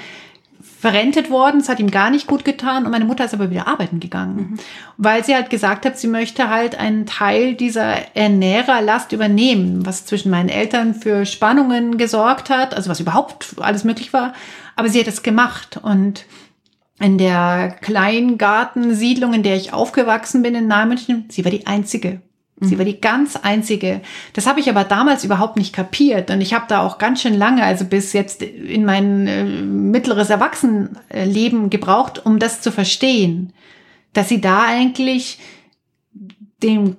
verrentet 0.83 1.29
worden. 1.29 1.61
Es 1.61 1.69
hat 1.69 1.79
ihm 1.79 1.91
gar 1.91 2.09
nicht 2.09 2.27
gut 2.27 2.43
getan 2.43 2.83
und 2.83 2.91
meine 2.91 3.05
Mutter 3.05 3.23
ist 3.23 3.33
aber 3.33 3.49
wieder 3.49 3.69
arbeiten 3.69 4.01
gegangen, 4.01 4.35
mhm. 4.35 4.59
weil 4.97 5.23
sie 5.23 5.33
halt 5.33 5.49
gesagt 5.49 5.85
hat, 5.85 5.97
sie 5.97 6.07
möchte 6.07 6.49
halt 6.49 6.77
einen 6.77 7.05
Teil 7.05 7.53
dieser 7.53 8.13
Ernährerlast 8.17 9.13
übernehmen, 9.13 9.85
was 9.85 10.05
zwischen 10.05 10.29
meinen 10.29 10.49
Eltern 10.49 10.93
für 10.93 11.25
Spannungen 11.25 11.97
gesorgt 11.97 12.49
hat, 12.49 12.73
also 12.73 12.89
was 12.89 12.99
überhaupt 12.99 13.55
alles 13.61 13.85
möglich 13.85 14.11
war. 14.11 14.33
Aber 14.75 14.89
sie 14.89 14.99
hat 14.99 15.07
es 15.07 15.23
gemacht 15.23 15.79
und 15.81 16.25
in 16.99 17.17
der 17.17 17.77
Kleingartensiedlung, 17.79 19.33
in 19.33 19.43
der 19.43 19.55
ich 19.55 19.71
aufgewachsen 19.71 20.43
bin 20.43 20.53
in 20.53 20.67
Nijmegen, 20.67 21.27
sie 21.29 21.45
war 21.45 21.51
die 21.51 21.65
einzige. 21.65 22.21
Sie 22.59 22.77
war 22.77 22.85
die 22.85 23.01
ganz 23.01 23.35
einzige. 23.35 24.01
Das 24.33 24.45
habe 24.45 24.59
ich 24.59 24.69
aber 24.69 24.83
damals 24.83 25.23
überhaupt 25.23 25.57
nicht 25.57 25.73
kapiert 25.73 26.29
und 26.29 26.39
ich 26.39 26.53
habe 26.53 26.65
da 26.67 26.81
auch 26.81 26.97
ganz 26.97 27.21
schön 27.21 27.33
lange, 27.33 27.63
also 27.63 27.83
bis 27.85 28.13
jetzt 28.13 28.41
in 28.41 28.85
mein 28.85 29.27
äh, 29.27 29.43
mittleres 29.43 30.29
Erwachsenenleben 30.29 31.69
gebraucht, 31.69 32.25
um 32.25 32.39
das 32.39 32.61
zu 32.61 32.71
verstehen, 32.71 33.53
dass 34.13 34.29
sie 34.29 34.39
da 34.39 34.63
eigentlich 34.63 35.39
dem, 36.61 36.95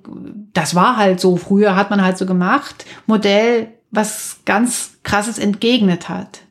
das 0.53 0.75
war 0.75 0.97
halt 0.97 1.19
so, 1.19 1.37
früher 1.37 1.75
hat 1.75 1.89
man 1.89 2.03
halt 2.03 2.17
so 2.17 2.25
gemacht, 2.25 2.85
Modell 3.07 3.69
was 3.91 4.41
ganz 4.45 4.97
krasses 5.03 5.39
entgegnet 5.39 6.09
hat. 6.09 6.41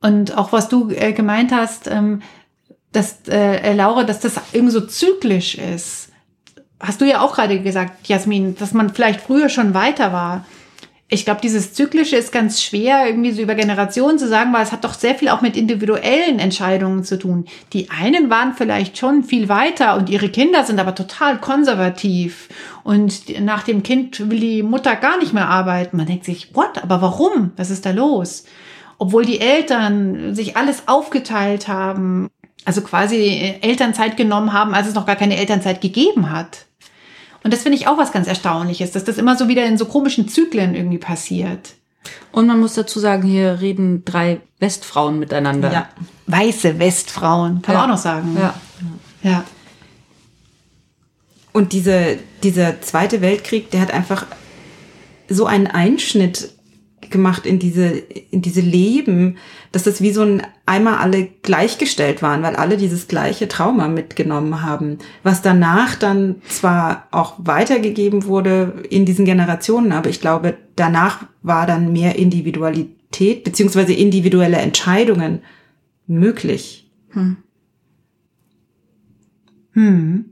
Und 0.00 0.36
auch 0.36 0.52
was 0.52 0.68
du 0.68 0.90
äh, 0.90 1.12
gemeint 1.12 1.52
hast, 1.52 1.88
ähm, 1.88 2.22
dass, 2.92 3.26
äh, 3.28 3.72
Laura, 3.74 4.04
dass 4.04 4.20
das 4.20 4.40
irgendwie 4.52 4.72
so 4.72 4.80
zyklisch 4.86 5.56
ist. 5.56 6.11
Hast 6.82 7.00
du 7.00 7.04
ja 7.04 7.20
auch 7.20 7.34
gerade 7.34 7.60
gesagt, 7.60 8.08
Jasmin, 8.08 8.56
dass 8.56 8.74
man 8.74 8.92
vielleicht 8.92 9.20
früher 9.20 9.48
schon 9.48 9.72
weiter 9.72 10.12
war. 10.12 10.44
Ich 11.06 11.24
glaube, 11.24 11.42
dieses 11.42 11.74
Zyklische 11.74 12.16
ist 12.16 12.32
ganz 12.32 12.62
schwer, 12.62 13.06
irgendwie 13.06 13.32
so 13.32 13.42
über 13.42 13.54
Generationen 13.54 14.18
zu 14.18 14.26
sagen, 14.26 14.52
weil 14.52 14.62
es 14.62 14.72
hat 14.72 14.82
doch 14.82 14.94
sehr 14.94 15.14
viel 15.14 15.28
auch 15.28 15.42
mit 15.42 15.56
individuellen 15.56 16.38
Entscheidungen 16.38 17.04
zu 17.04 17.18
tun. 17.18 17.44
Die 17.72 17.90
einen 17.90 18.30
waren 18.30 18.54
vielleicht 18.54 18.98
schon 18.98 19.22
viel 19.22 19.48
weiter 19.48 19.96
und 19.96 20.08
ihre 20.08 20.30
Kinder 20.30 20.64
sind 20.64 20.80
aber 20.80 20.94
total 20.94 21.38
konservativ. 21.38 22.48
Und 22.82 23.38
nach 23.40 23.62
dem 23.62 23.82
Kind 23.82 24.30
will 24.30 24.40
die 24.40 24.62
Mutter 24.62 24.96
gar 24.96 25.18
nicht 25.18 25.34
mehr 25.34 25.48
arbeiten. 25.48 25.98
Man 25.98 26.06
denkt 26.06 26.24
sich, 26.24 26.54
what? 26.54 26.82
Aber 26.82 27.00
warum? 27.02 27.52
Was 27.56 27.70
ist 27.70 27.86
da 27.86 27.90
los? 27.90 28.44
Obwohl 28.98 29.24
die 29.24 29.40
Eltern 29.40 30.34
sich 30.34 30.56
alles 30.56 30.88
aufgeteilt 30.88 31.68
haben 31.68 32.30
also 32.64 32.80
quasi 32.82 33.56
Elternzeit 33.60 34.16
genommen 34.16 34.52
haben, 34.52 34.74
als 34.74 34.86
es 34.86 34.94
noch 34.94 35.06
gar 35.06 35.16
keine 35.16 35.36
Elternzeit 35.36 35.80
gegeben 35.80 36.30
hat. 36.30 36.66
Und 37.42 37.52
das 37.52 37.62
finde 37.62 37.76
ich 37.76 37.88
auch 37.88 37.98
was 37.98 38.12
ganz 38.12 38.28
Erstaunliches, 38.28 38.92
dass 38.92 39.04
das 39.04 39.18
immer 39.18 39.36
so 39.36 39.48
wieder 39.48 39.64
in 39.66 39.78
so 39.78 39.86
komischen 39.86 40.28
Zyklen 40.28 40.74
irgendwie 40.74 40.98
passiert. 40.98 41.74
Und 42.30 42.46
man 42.46 42.60
muss 42.60 42.74
dazu 42.74 42.98
sagen, 42.98 43.22
hier 43.22 43.60
reden 43.60 44.04
drei 44.04 44.40
Westfrauen 44.58 45.18
miteinander. 45.18 45.72
Ja. 45.72 45.88
Weiße 46.26 46.78
Westfrauen, 46.78 47.62
kann 47.62 47.74
ja. 47.74 47.80
man 47.80 47.90
auch 47.90 47.94
noch 47.94 48.02
sagen. 48.02 48.36
Ja. 48.38 48.54
ja. 49.22 49.44
Und 51.52 51.72
diese, 51.72 52.18
dieser 52.42 52.80
Zweite 52.80 53.20
Weltkrieg, 53.20 53.70
der 53.70 53.80
hat 53.80 53.92
einfach 53.92 54.26
so 55.28 55.46
einen 55.46 55.66
Einschnitt 55.66 56.51
gemacht 57.12 57.46
in 57.46 57.58
diese, 57.58 57.86
in 57.86 58.42
diese 58.42 58.60
Leben, 58.60 59.36
dass 59.70 59.84
das 59.84 60.00
wie 60.00 60.12
so 60.12 60.22
ein 60.22 60.42
einmal 60.66 60.96
alle 60.96 61.26
gleichgestellt 61.42 62.22
waren, 62.22 62.42
weil 62.42 62.56
alle 62.56 62.76
dieses 62.76 63.06
gleiche 63.06 63.46
Trauma 63.46 63.88
mitgenommen 63.88 64.62
haben, 64.62 64.98
was 65.22 65.42
danach 65.42 65.94
dann 65.94 66.36
zwar 66.48 67.06
auch 67.10 67.34
weitergegeben 67.38 68.24
wurde 68.24 68.82
in 68.90 69.04
diesen 69.04 69.24
Generationen, 69.24 69.92
aber 69.92 70.10
ich 70.10 70.20
glaube, 70.20 70.56
danach 70.74 71.26
war 71.42 71.66
dann 71.66 71.92
mehr 71.92 72.16
Individualität 72.16 73.44
beziehungsweise 73.44 73.92
individuelle 73.92 74.56
Entscheidungen 74.56 75.42
möglich. 76.06 76.90
Hm. 77.10 77.36
Hm. 79.72 80.31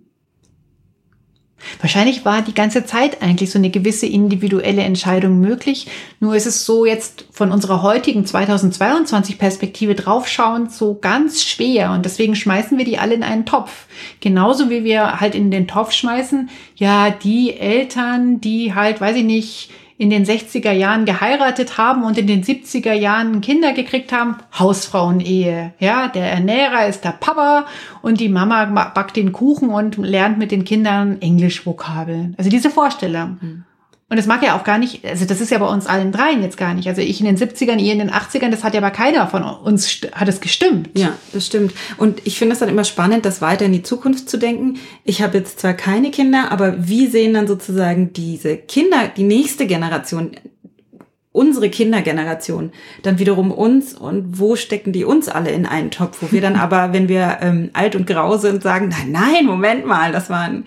Wahrscheinlich 1.81 2.25
war 2.25 2.43
die 2.43 2.55
ganze 2.55 2.85
Zeit 2.85 3.23
eigentlich 3.23 3.50
so 3.50 3.59
eine 3.59 3.71
gewisse 3.71 4.07
individuelle 4.07 4.83
Entscheidung 4.83 5.40
möglich. 5.40 5.87
Nur 6.19 6.35
ist 6.35 6.47
es 6.47 6.64
so 6.67 6.85
jetzt 6.85 7.25
von 7.31 7.52
unserer 7.52 7.83
heutigen 7.83 8.26
2022 8.26 9.38
Perspektive 9.38 9.95
draufschauend 9.95 10.73
so 10.73 10.95
ganz 10.95 11.43
schwer. 11.43 11.93
Und 11.93 12.05
deswegen 12.05 12.35
schmeißen 12.35 12.79
wir 12.79 12.85
die 12.85 12.99
alle 12.99 13.14
in 13.14 13.23
einen 13.23 13.47
Topf. 13.47 13.87
Genauso 14.21 14.71
wie 14.71 14.85
wir 14.85 15.21
halt 15.21 15.35
in 15.35 15.50
den 15.50 15.69
Topf 15.69 15.93
schmeißen, 15.93 16.50
ja, 16.76 17.11
die 17.11 17.57
Eltern, 17.57 18.40
die 18.40 18.75
halt, 18.75 19.00
weiß 19.00 19.17
ich 19.17 19.25
nicht, 19.25 19.71
in 20.00 20.09
den 20.09 20.25
60er 20.25 20.73
Jahren 20.73 21.04
geheiratet 21.04 21.76
haben 21.76 22.04
und 22.04 22.16
in 22.16 22.26
den 22.26 22.42
70er 22.42 22.95
Jahren 22.95 23.42
Kinder 23.42 23.75
gekriegt 23.75 24.12
haben, 24.12 24.37
Hausfrauenehe. 24.59 25.75
Ja, 25.78 26.09
der 26.09 26.33
Ernährer 26.33 26.87
ist 26.87 27.04
der 27.04 27.12
Papa 27.12 27.66
und 28.00 28.19
die 28.19 28.30
Mama 28.30 28.64
backt 28.64 29.16
den 29.16 29.30
Kuchen 29.33 29.69
und 29.69 29.99
lernt 29.99 30.38
mit 30.38 30.52
den 30.52 30.64
Kindern 30.64 31.21
Englischvokabeln. 31.21 32.35
Also 32.38 32.49
diese 32.49 32.71
Vorstellung. 32.71 33.37
Mhm. 33.42 33.64
Und 34.11 34.17
das 34.17 34.26
mag 34.26 34.43
ja 34.43 34.59
auch 34.59 34.64
gar 34.64 34.79
nicht, 34.79 35.05
also 35.05 35.25
das 35.25 35.40
ist 35.40 35.52
ja 35.52 35.59
bei 35.59 35.69
uns 35.69 35.87
allen 35.87 36.11
dreien 36.11 36.43
jetzt 36.43 36.57
gar 36.57 36.75
nicht. 36.75 36.88
Also 36.88 37.00
ich 37.00 37.21
in 37.21 37.26
den 37.26 37.37
70ern, 37.37 37.79
ihr 37.79 37.93
in 37.93 38.00
den 38.00 38.11
80ern, 38.11 38.50
das 38.50 38.64
hat 38.64 38.75
ja 38.75 38.81
aber 38.81 38.90
keiner 38.90 39.29
von 39.29 39.45
uns, 39.45 40.00
hat 40.12 40.26
es 40.26 40.40
gestimmt. 40.40 40.90
Ja, 40.99 41.12
das 41.33 41.47
stimmt. 41.47 41.73
Und 41.97 42.21
ich 42.25 42.37
finde 42.37 42.55
es 42.55 42.59
dann 42.59 42.69
immer 42.69 42.83
spannend, 42.83 43.25
das 43.25 43.40
weiter 43.40 43.67
in 43.67 43.73
die 43.73 43.85
Zukunft 43.85 44.29
zu 44.29 44.37
denken. 44.37 44.81
Ich 45.05 45.23
habe 45.23 45.38
jetzt 45.38 45.61
zwar 45.61 45.75
keine 45.75 46.11
Kinder, 46.11 46.50
aber 46.50 46.88
wie 46.88 47.07
sehen 47.07 47.35
dann 47.35 47.47
sozusagen 47.47 48.12
diese 48.12 48.57
Kinder, 48.57 49.09
die 49.17 49.23
nächste 49.23 49.69
Generation, 49.69 50.33
unsere 51.31 51.71
Kindergeneration, 51.71 52.73
dann 53.05 53.21
wiederum 53.21 53.52
uns 53.52 53.95
und 53.95 54.40
wo 54.40 54.57
stecken 54.57 54.93
die 54.93 55.05
uns 55.05 55.29
alle 55.29 55.50
in 55.50 55.67
einen 55.67 55.93
Topf, 55.93 56.19
wo 56.21 56.33
wir 56.33 56.40
dann 56.40 56.57
aber, 56.61 56.93
wenn 56.93 57.09
wir 57.09 57.38
ähm, 57.43 57.71
alt 57.75 57.95
und 57.95 58.09
grau 58.09 58.38
sind, 58.38 58.64
sagen, 58.64 58.88
nein, 58.88 59.12
nein, 59.12 59.47
Moment 59.47 59.87
mal, 59.87 60.11
das 60.11 60.31
waren 60.31 60.64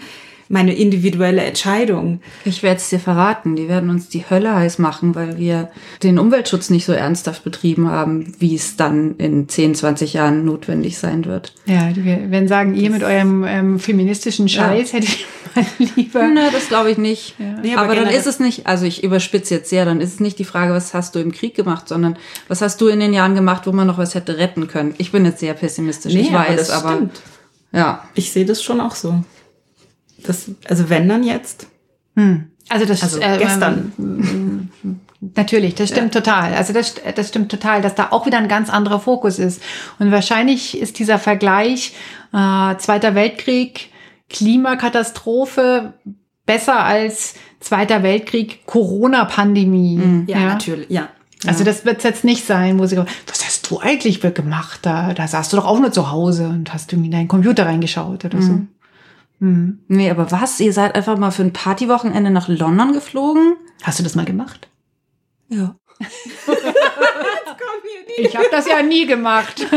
meine 0.49 0.75
individuelle 0.75 1.41
Entscheidung. 1.41 2.21
Ich 2.45 2.63
werde 2.63 2.77
es 2.77 2.89
dir 2.89 2.99
verraten. 2.99 3.55
Die 3.55 3.67
werden 3.67 3.89
uns 3.89 4.09
die 4.09 4.25
Hölle 4.29 4.55
heiß 4.55 4.79
machen, 4.79 5.15
weil 5.15 5.37
wir 5.37 5.69
den 6.03 6.19
Umweltschutz 6.19 6.69
nicht 6.69 6.85
so 6.85 6.93
ernsthaft 6.93 7.43
betrieben 7.43 7.89
haben, 7.89 8.33
wie 8.39 8.55
es 8.55 8.75
dann 8.75 9.15
in 9.17 9.47
10, 9.47 9.75
20 9.75 10.13
Jahren 10.13 10.45
notwendig 10.45 10.97
sein 10.97 11.25
wird. 11.25 11.53
Ja, 11.65 11.91
die 11.91 12.05
werden 12.05 12.47
sagen, 12.47 12.75
ihr 12.75 12.89
mit 12.89 13.03
eurem 13.03 13.43
ähm, 13.45 13.79
feministischen 13.79 14.49
Scheiß 14.49 14.91
ja. 14.91 14.97
hätte 14.99 15.07
ich 15.07 15.25
mal 15.55 15.65
lieber. 15.95 16.27
Na, 16.33 16.49
das 16.51 16.67
glaube 16.67 16.91
ich 16.91 16.97
nicht. 16.97 17.35
Ja. 17.39 17.59
Nee, 17.61 17.75
aber, 17.75 17.83
aber 17.83 17.95
dann 17.95 18.07
ist 18.07 18.27
es 18.27 18.39
nicht, 18.39 18.67
also 18.67 18.85
ich 18.85 19.03
überspitze 19.03 19.55
jetzt 19.55 19.69
sehr, 19.69 19.85
dann 19.85 20.01
ist 20.01 20.15
es 20.15 20.19
nicht 20.19 20.39
die 20.39 20.45
Frage, 20.45 20.73
was 20.73 20.93
hast 20.93 21.15
du 21.15 21.19
im 21.19 21.31
Krieg 21.31 21.55
gemacht, 21.55 21.87
sondern 21.87 22.17
was 22.47 22.61
hast 22.61 22.81
du 22.81 22.87
in 22.87 22.99
den 22.99 23.13
Jahren 23.13 23.35
gemacht, 23.35 23.65
wo 23.65 23.71
man 23.71 23.87
noch 23.87 23.97
was 23.97 24.15
hätte 24.15 24.37
retten 24.37 24.67
können. 24.67 24.93
Ich 24.97 25.11
bin 25.11 25.25
jetzt 25.25 25.39
sehr 25.39 25.53
pessimistisch, 25.53 26.13
nee, 26.13 26.21
ich 26.21 26.33
weiß, 26.33 26.69
aber, 26.69 26.89
aber 26.89 27.09
ja. 27.71 28.03
Ich 28.13 28.31
sehe 28.31 28.45
das 28.45 28.63
schon 28.63 28.79
auch 28.79 28.95
so. 28.95 29.23
Das, 30.23 30.49
also 30.67 30.89
wenn 30.89 31.07
dann 31.07 31.23
jetzt? 31.23 31.67
Hm. 32.15 32.51
Also 32.69 32.85
das 32.85 33.03
also 33.03 33.19
äh, 33.19 33.37
gestern. 33.37 33.91
Natürlich, 35.35 35.75
das 35.75 35.89
stimmt 35.89 36.15
ja. 36.15 36.21
total. 36.21 36.53
Also 36.53 36.73
das, 36.73 36.95
das 37.15 37.29
stimmt 37.29 37.49
total, 37.49 37.81
dass 37.81 37.95
da 37.95 38.07
auch 38.11 38.25
wieder 38.25 38.37
ein 38.37 38.49
ganz 38.49 38.69
anderer 38.69 38.99
Fokus 38.99 39.39
ist. 39.39 39.61
Und 39.99 40.11
wahrscheinlich 40.11 40.77
ist 40.77 40.99
dieser 40.99 41.17
Vergleich 41.17 41.93
äh, 42.33 42.75
Zweiter 42.77 43.15
Weltkrieg, 43.15 43.89
Klimakatastrophe 44.29 45.93
besser 46.45 46.83
als 46.83 47.35
Zweiter 47.61 48.03
Weltkrieg, 48.03 48.65
Corona-Pandemie. 48.65 49.97
Mhm. 49.97 50.23
Ja, 50.27 50.39
ja, 50.39 50.45
natürlich, 50.47 50.89
ja. 50.89 51.09
Also 51.45 51.63
das 51.63 51.85
wird 51.85 52.03
jetzt 52.03 52.23
nicht 52.23 52.45
sein, 52.45 52.79
wo 52.79 52.85
sie 52.85 52.97
was 52.97 53.45
hast 53.45 53.69
du 53.69 53.79
eigentlich 53.79 54.21
gemacht? 54.21 54.79
Da, 54.83 55.13
da 55.13 55.27
saßt 55.27 55.51
du 55.51 55.57
doch 55.57 55.65
auch 55.65 55.79
nur 55.79 55.91
zu 55.91 56.11
Hause 56.11 56.47
und 56.47 56.73
hast 56.73 56.91
irgendwie 56.93 57.07
in 57.07 57.11
deinen 57.11 57.27
Computer 57.27 57.65
reingeschaut 57.65 58.23
oder 58.25 58.37
mhm. 58.37 58.41
so. 58.41 58.61
Hm. 59.43 59.79
Nee, 59.89 60.09
aber 60.09 60.31
was? 60.31 60.61
Ihr 60.61 60.71
seid 60.71 60.95
einfach 60.95 61.17
mal 61.17 61.31
für 61.31 61.41
ein 61.41 61.51
Partywochenende 61.51 62.31
nach 62.31 62.47
London 62.47 62.93
geflogen? 62.93 63.57
Hast 63.81 63.99
du 63.99 64.03
das 64.03 64.15
mal 64.15 64.23
gemacht? 64.23 64.69
Ja. 65.49 65.75
ich 68.17 68.37
habe 68.37 68.47
das 68.51 68.69
ja 68.69 68.81
nie 68.81 69.05
gemacht. 69.05 69.67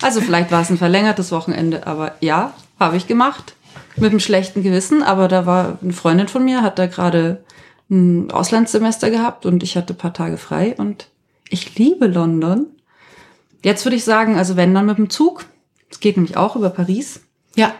Also 0.00 0.22
vielleicht 0.22 0.50
war 0.50 0.62
es 0.62 0.70
ein 0.70 0.78
verlängertes 0.78 1.32
Wochenende, 1.32 1.86
aber 1.86 2.14
ja, 2.20 2.54
habe 2.80 2.96
ich 2.96 3.06
gemacht. 3.06 3.56
Mit 3.96 4.10
einem 4.10 4.20
schlechten 4.20 4.62
Gewissen, 4.62 5.02
aber 5.02 5.28
da 5.28 5.44
war 5.44 5.78
eine 5.82 5.92
Freundin 5.92 6.28
von 6.28 6.42
mir, 6.42 6.62
hat 6.62 6.78
da 6.78 6.86
gerade 6.86 7.44
ein 7.90 8.30
Auslandssemester 8.30 9.10
gehabt 9.10 9.44
und 9.44 9.62
ich 9.62 9.76
hatte 9.76 9.92
ein 9.92 9.98
paar 9.98 10.14
Tage 10.14 10.38
frei 10.38 10.74
und 10.78 11.08
ich 11.50 11.76
liebe 11.76 12.06
London. 12.06 12.68
Jetzt 13.62 13.84
würde 13.84 13.96
ich 13.96 14.04
sagen, 14.04 14.38
also 14.38 14.56
wenn 14.56 14.74
dann 14.74 14.86
mit 14.86 14.96
dem 14.96 15.10
Zug. 15.10 15.44
Es 15.90 16.00
geht 16.00 16.16
nämlich 16.16 16.38
auch 16.38 16.56
über 16.56 16.70
Paris. 16.70 17.20
Ja. 17.54 17.74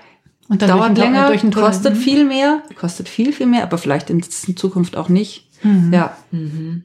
Und 0.48 0.62
dann 0.62 0.68
dauert 0.68 0.96
durch 0.96 0.98
länger, 0.98 1.28
durch 1.28 1.40
den 1.40 1.52
kostet 1.52 1.94
Tunnel. 1.94 2.00
viel 2.00 2.24
mehr, 2.24 2.62
kostet 2.78 3.08
viel, 3.08 3.32
viel 3.32 3.46
mehr, 3.46 3.64
aber 3.64 3.78
vielleicht 3.78 4.10
in, 4.10 4.24
in 4.46 4.56
Zukunft 4.56 4.96
auch 4.96 5.08
nicht. 5.08 5.48
Mhm. 5.62 5.92
Ja. 5.92 6.16
Mhm. 6.30 6.84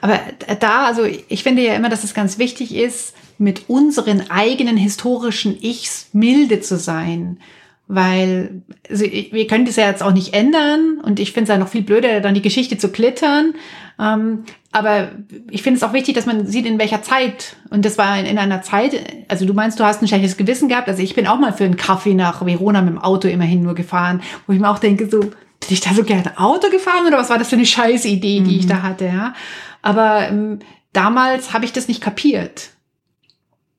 Aber 0.00 0.20
da, 0.60 0.84
also 0.84 1.04
ich 1.04 1.42
finde 1.42 1.62
ja 1.62 1.74
immer, 1.74 1.88
dass 1.88 2.04
es 2.04 2.14
ganz 2.14 2.38
wichtig 2.38 2.74
ist, 2.74 3.14
mit 3.38 3.68
unseren 3.68 4.30
eigenen 4.30 4.76
historischen 4.76 5.60
Ichs 5.60 6.08
milde 6.12 6.60
zu 6.60 6.78
sein. 6.78 7.38
Weil 7.86 8.62
also 8.88 9.04
wir 9.04 9.46
können 9.46 9.66
das 9.66 9.76
ja 9.76 9.88
jetzt 9.88 10.02
auch 10.02 10.12
nicht 10.12 10.32
ändern 10.32 11.00
und 11.02 11.20
ich 11.20 11.32
finde 11.32 11.44
es 11.44 11.48
ja 11.50 11.58
noch 11.58 11.68
viel 11.68 11.82
blöder, 11.82 12.20
dann 12.20 12.34
die 12.34 12.42
Geschichte 12.42 12.78
zu 12.78 12.88
klittern. 12.88 13.54
Ähm, 13.98 14.44
aber 14.72 15.10
ich 15.50 15.62
finde 15.62 15.76
es 15.76 15.82
auch 15.82 15.92
wichtig, 15.92 16.14
dass 16.14 16.26
man 16.26 16.46
sieht, 16.46 16.66
in 16.66 16.78
welcher 16.78 17.02
Zeit. 17.02 17.56
Und 17.70 17.84
das 17.84 17.98
war 17.98 18.18
in, 18.18 18.26
in, 18.26 18.38
einer 18.38 18.62
Zeit, 18.62 19.24
also 19.28 19.46
du 19.46 19.54
meinst, 19.54 19.78
du 19.78 19.84
hast 19.84 20.02
ein 20.02 20.08
schlechtes 20.08 20.36
Gewissen 20.36 20.68
gehabt. 20.68 20.88
Also 20.88 21.02
ich 21.02 21.14
bin 21.14 21.26
auch 21.26 21.38
mal 21.38 21.52
für 21.52 21.64
einen 21.64 21.76
Kaffee 21.76 22.14
nach 22.14 22.44
Verona 22.44 22.80
mit 22.80 22.94
dem 22.94 22.98
Auto 22.98 23.28
immerhin 23.28 23.62
nur 23.62 23.74
gefahren, 23.74 24.22
wo 24.46 24.52
ich 24.52 24.60
mir 24.60 24.70
auch 24.70 24.78
denke, 24.78 25.08
so, 25.08 25.20
bin 25.20 25.32
ich 25.68 25.80
da 25.80 25.94
so 25.94 26.04
gerne 26.04 26.38
Auto 26.38 26.70
gefahren 26.70 27.06
oder 27.06 27.18
was 27.18 27.30
war 27.30 27.38
das 27.38 27.50
für 27.50 27.56
eine 27.56 27.66
scheiß 27.66 28.04
Idee, 28.06 28.40
die 28.40 28.52
mhm. 28.52 28.58
ich 28.58 28.66
da 28.66 28.82
hatte, 28.82 29.06
ja? 29.06 29.34
Aber 29.82 30.28
ähm, 30.28 30.58
damals 30.92 31.52
habe 31.52 31.64
ich 31.64 31.72
das 31.72 31.88
nicht 31.88 32.00
kapiert. 32.00 32.70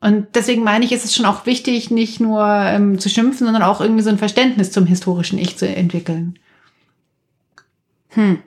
Und 0.05 0.27
deswegen 0.35 0.63
meine 0.63 0.85
ich, 0.85 0.91
ist 0.91 1.03
es 1.03 1.15
schon 1.15 1.25
auch 1.25 1.47
wichtig, 1.47 1.89
nicht 1.89 2.19
nur 2.19 2.45
ähm, 2.47 2.99
zu 2.99 3.09
schimpfen, 3.09 3.47
sondern 3.47 3.63
auch 3.63 3.81
irgendwie 3.81 4.03
so 4.03 4.11
ein 4.11 4.19
Verständnis 4.19 4.71
zum 4.71 4.85
historischen 4.85 5.39
Ich 5.39 5.57
zu 5.57 5.67
entwickeln. 5.67 6.37
Hm. 8.09 8.37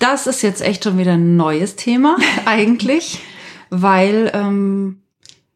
Das 0.00 0.26
ist 0.26 0.42
jetzt 0.42 0.60
echt 0.60 0.82
schon 0.82 0.98
wieder 0.98 1.12
ein 1.12 1.36
neues 1.36 1.76
Thema 1.76 2.16
eigentlich, 2.44 3.20
weil 3.70 4.32
ähm, 4.34 5.02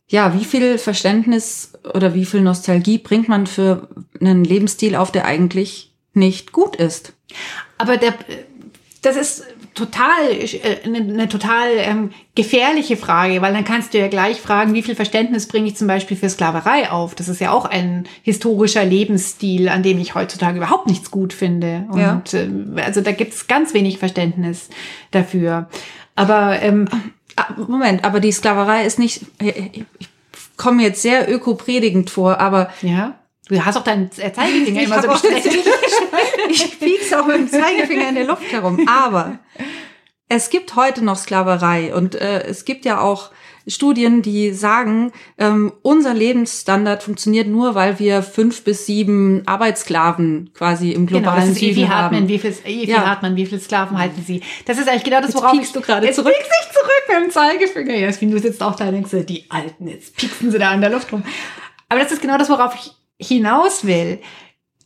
ja, 0.06 0.38
wie 0.38 0.44
viel 0.44 0.78
Verständnis 0.78 1.72
oder 1.92 2.14
wie 2.14 2.24
viel 2.24 2.42
Nostalgie 2.42 2.98
bringt 2.98 3.28
man 3.28 3.48
für 3.48 3.88
einen 4.20 4.44
Lebensstil 4.44 4.94
auf, 4.94 5.10
der 5.10 5.24
eigentlich 5.24 5.92
nicht 6.14 6.52
gut 6.52 6.76
ist? 6.76 7.12
Aber 7.76 7.96
der, 7.96 8.14
das 9.02 9.16
ist 9.16 9.44
total 9.76 10.30
äh, 10.30 10.78
eine, 10.84 10.98
eine 10.98 11.28
total 11.28 11.68
ähm, 11.76 12.10
gefährliche 12.34 12.96
Frage, 12.96 13.40
weil 13.42 13.52
dann 13.52 13.64
kannst 13.64 13.94
du 13.94 13.98
ja 13.98 14.08
gleich 14.08 14.40
fragen, 14.40 14.74
wie 14.74 14.82
viel 14.82 14.96
Verständnis 14.96 15.46
bringe 15.46 15.68
ich 15.68 15.76
zum 15.76 15.86
Beispiel 15.86 16.16
für 16.16 16.28
Sklaverei 16.28 16.90
auf? 16.90 17.14
Das 17.14 17.28
ist 17.28 17.40
ja 17.40 17.52
auch 17.52 17.66
ein 17.66 18.08
historischer 18.22 18.84
Lebensstil, 18.84 19.68
an 19.68 19.84
dem 19.84 19.98
ich 19.98 20.14
heutzutage 20.14 20.56
überhaupt 20.56 20.88
nichts 20.88 21.12
gut 21.12 21.32
finde. 21.32 21.86
Und 21.90 22.32
ja. 22.32 22.40
äh, 22.40 22.82
also 22.82 23.00
da 23.00 23.12
gibt 23.12 23.34
es 23.34 23.46
ganz 23.46 23.72
wenig 23.74 23.98
Verständnis 23.98 24.68
dafür. 25.12 25.68
Aber 26.16 26.60
ähm, 26.62 26.88
ah, 27.36 27.52
Moment, 27.56 28.04
aber 28.04 28.18
die 28.18 28.32
Sklaverei 28.32 28.84
ist 28.84 28.98
nicht. 28.98 29.22
Ich 29.38 30.08
komme 30.56 30.82
jetzt 30.82 31.02
sehr 31.02 31.30
öko-predigend 31.32 32.10
vor, 32.10 32.40
aber 32.40 32.70
ja. 32.82 33.14
Du 33.48 33.64
hast 33.64 33.76
auch 33.76 33.84
deinen 33.84 34.10
Zeigefinger 34.10 34.82
immer 34.84 35.02
so 35.02 35.08
gestreckt. 35.08 35.46
ich 36.50 36.80
piek's 36.80 37.12
auch 37.12 37.26
mit 37.26 37.36
dem 37.36 37.48
Zeigefinger 37.48 38.08
in 38.08 38.14
der 38.16 38.24
Luft 38.24 38.50
herum. 38.50 38.88
Aber 38.88 39.38
es 40.28 40.50
gibt 40.50 40.76
heute 40.76 41.04
noch 41.04 41.16
Sklaverei 41.16 41.94
und 41.94 42.14
äh, 42.14 42.42
es 42.44 42.64
gibt 42.64 42.84
ja 42.84 43.00
auch 43.00 43.30
Studien, 43.68 44.22
die 44.22 44.52
sagen, 44.52 45.12
ähm, 45.38 45.72
unser 45.82 46.14
Lebensstandard 46.14 47.02
funktioniert 47.02 47.48
nur, 47.48 47.74
weil 47.74 47.98
wir 47.98 48.22
fünf 48.22 48.62
bis 48.62 48.86
sieben 48.86 49.42
Arbeitssklaven 49.46 50.52
quasi 50.54 50.92
im 50.92 51.06
genau, 51.06 51.20
globalen 51.20 51.40
genau, 51.40 51.52
das 51.52 51.62
ist 51.62 51.74
Süden 51.74 51.88
Hartmann, 51.88 52.20
haben. 52.22 52.28
Wie 52.28 52.38
viel, 52.38 52.54
Evi 52.64 52.90
ja. 52.90 53.06
Hartmann, 53.06 53.34
wie 53.34 53.46
viele 53.46 53.60
Sklaven 53.60 53.98
halten 53.98 54.22
Sie? 54.24 54.40
Das 54.66 54.78
ist 54.78 54.88
eigentlich 54.88 55.04
genau 55.04 55.20
das, 55.20 55.34
worauf 55.34 55.54
jetzt 55.54 55.74
du 55.74 55.80
gerade 55.80 56.10
zurück. 56.12 56.32
Jetzt 56.38 56.48
ich 56.62 56.72
zurück 56.72 57.02
mit 57.08 57.24
dem 57.24 57.30
Zeigefinger. 57.30 57.94
Ja, 57.94 58.20
wie 58.20 58.30
du 58.30 58.38
sitzt 58.38 58.62
auch 58.62 58.76
da 58.76 58.86
und 58.86 58.92
denkst, 58.92 59.26
die 59.26 59.50
Alten, 59.50 59.88
jetzt 59.88 60.16
pieksen 60.16 60.52
sie 60.52 60.58
da 60.58 60.72
in 60.72 60.80
der 60.80 60.90
Luft 60.90 61.12
rum. 61.12 61.24
Aber 61.88 62.00
das 62.00 62.12
ist 62.12 62.22
genau 62.22 62.38
das, 62.38 62.48
worauf 62.48 62.74
ich 62.74 62.92
hinaus 63.18 63.84
will. 63.84 64.20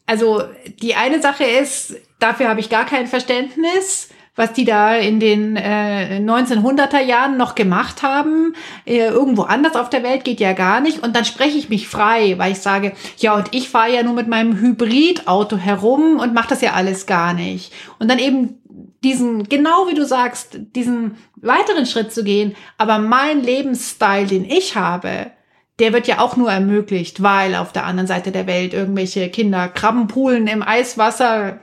Also 0.07 0.43
die 0.81 0.95
eine 0.95 1.21
Sache 1.21 1.45
ist, 1.45 1.97
dafür 2.19 2.49
habe 2.49 2.61
ich 2.61 2.71
gar 2.71 2.87
kein 2.87 3.07
Verständnis, 3.07 4.09
was 4.41 4.55
die 4.55 4.65
da 4.65 4.97
in 4.97 5.21
den 5.21 5.55
äh, 5.57 6.19
1900er 6.19 7.01
Jahren 7.01 7.37
noch 7.37 7.55
gemacht 7.55 8.03
haben. 8.03 8.55
Äh, 8.87 9.09
irgendwo 9.09 9.43
anders 9.43 9.77
auf 9.77 9.91
der 9.91 10.03
Welt 10.03 10.25
geht 10.25 10.41
ja 10.41 10.55
gar 10.55 10.81
nicht. 10.81 11.03
Und 11.03 11.15
dann 11.15 11.27
spreche 11.27 11.59
ich 11.59 11.69
mich 11.69 11.87
frei, 11.87 12.39
weil 12.39 12.53
ich 12.53 12.61
sage, 12.61 12.93
ja, 13.19 13.35
und 13.35 13.55
ich 13.55 13.69
fahre 13.69 13.95
ja 13.95 14.03
nur 14.03 14.15
mit 14.15 14.29
meinem 14.29 14.59
Hybridauto 14.59 15.59
herum 15.59 16.19
und 16.19 16.33
mache 16.33 16.49
das 16.49 16.63
ja 16.63 16.73
alles 16.73 17.05
gar 17.05 17.35
nicht. 17.35 17.73
Und 17.99 18.11
dann 18.11 18.19
eben 18.19 18.59
diesen, 19.05 19.47
genau 19.49 19.89
wie 19.89 19.95
du 19.95 20.07
sagst, 20.07 20.59
diesen 20.75 21.17
weiteren 21.37 21.85
Schritt 21.85 22.11
zu 22.11 22.25
gehen, 22.25 22.55
aber 22.79 22.99
mein 22.99 23.43
Lebensstil, 23.43 24.27
den 24.27 24.47
ich 24.47 24.75
habe, 24.75 25.33
der 25.81 25.93
wird 25.93 26.07
ja 26.07 26.19
auch 26.19 26.37
nur 26.37 26.51
ermöglicht, 26.51 27.23
weil 27.23 27.55
auf 27.55 27.73
der 27.73 27.85
anderen 27.85 28.07
Seite 28.07 28.33
der 28.33 28.47
Welt 28.47 28.73
irgendwelche 28.73 29.29
Kinder 29.29 29.69
Krabbenpoolen 29.69 30.47
im 30.47 30.63
Eiswasser 30.63 31.61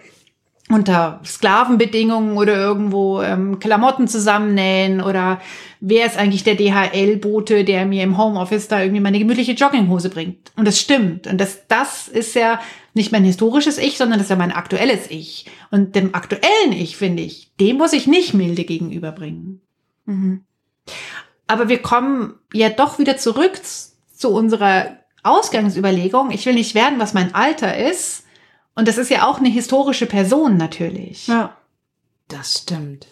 unter 0.70 1.22
Sklavenbedingungen 1.24 2.38
oder 2.38 2.56
irgendwo 2.56 3.22
ähm, 3.22 3.60
Klamotten 3.60 4.08
zusammennähen 4.08 5.02
oder 5.02 5.40
wer 5.80 6.06
ist 6.06 6.18
eigentlich 6.18 6.44
der 6.44 6.56
DHL-Bote, 6.56 7.64
der 7.64 7.86
mir 7.86 8.04
im 8.04 8.18
Homeoffice 8.18 8.68
da 8.68 8.82
irgendwie 8.82 9.02
meine 9.02 9.20
gemütliche 9.20 9.54
Jogginghose 9.54 10.10
bringt. 10.10 10.52
Und 10.58 10.68
das 10.68 10.80
stimmt. 10.80 11.28
Und 11.28 11.40
das, 11.40 11.68
das 11.68 12.10
ist 12.10 12.36
ja 12.36 12.60
nicht 12.94 13.14
mein 13.14 13.24
historisches 13.24 13.78
Ich, 13.78 13.98
sondern 13.98 14.20
das 14.20 14.26
ist 14.26 14.32
ja 14.32 14.36
mein 14.36 14.52
aktuelles 14.52 15.10
Ich. 15.10 15.46
Und 15.72 15.96
dem 15.96 16.14
aktuellen 16.14 16.74
Ich, 16.74 16.98
finde 16.98 17.24
ich, 17.24 17.54
dem 17.60 17.78
muss 17.78 17.94
ich 17.94 18.08
nicht 18.08 18.34
milde 18.34 18.66
gegenüberbringen. 18.66 19.62
Mhm. 20.06 20.44
Aber 21.48 21.70
wir 21.70 21.82
kommen 21.82 22.34
ja 22.52 22.70
doch 22.70 23.00
wieder 23.00 23.16
zurück 23.16 23.62
zu 24.14 24.30
unserer 24.32 24.98
Ausgangsüberlegung, 25.24 26.32
ich 26.32 26.46
will 26.46 26.54
nicht 26.54 26.76
werden, 26.76 27.00
was 27.00 27.14
mein 27.14 27.34
Alter 27.36 27.78
ist. 27.78 28.26
Und 28.78 28.88
das 28.88 29.00
ist 29.00 29.10
ja 29.10 29.28
auch 29.28 29.40
eine 29.40 29.50
historische 29.50 30.06
Person 30.06 30.56
natürlich. 30.56 31.26
Ja. 31.26 31.58
Das 32.28 32.60
stimmt. 32.60 33.08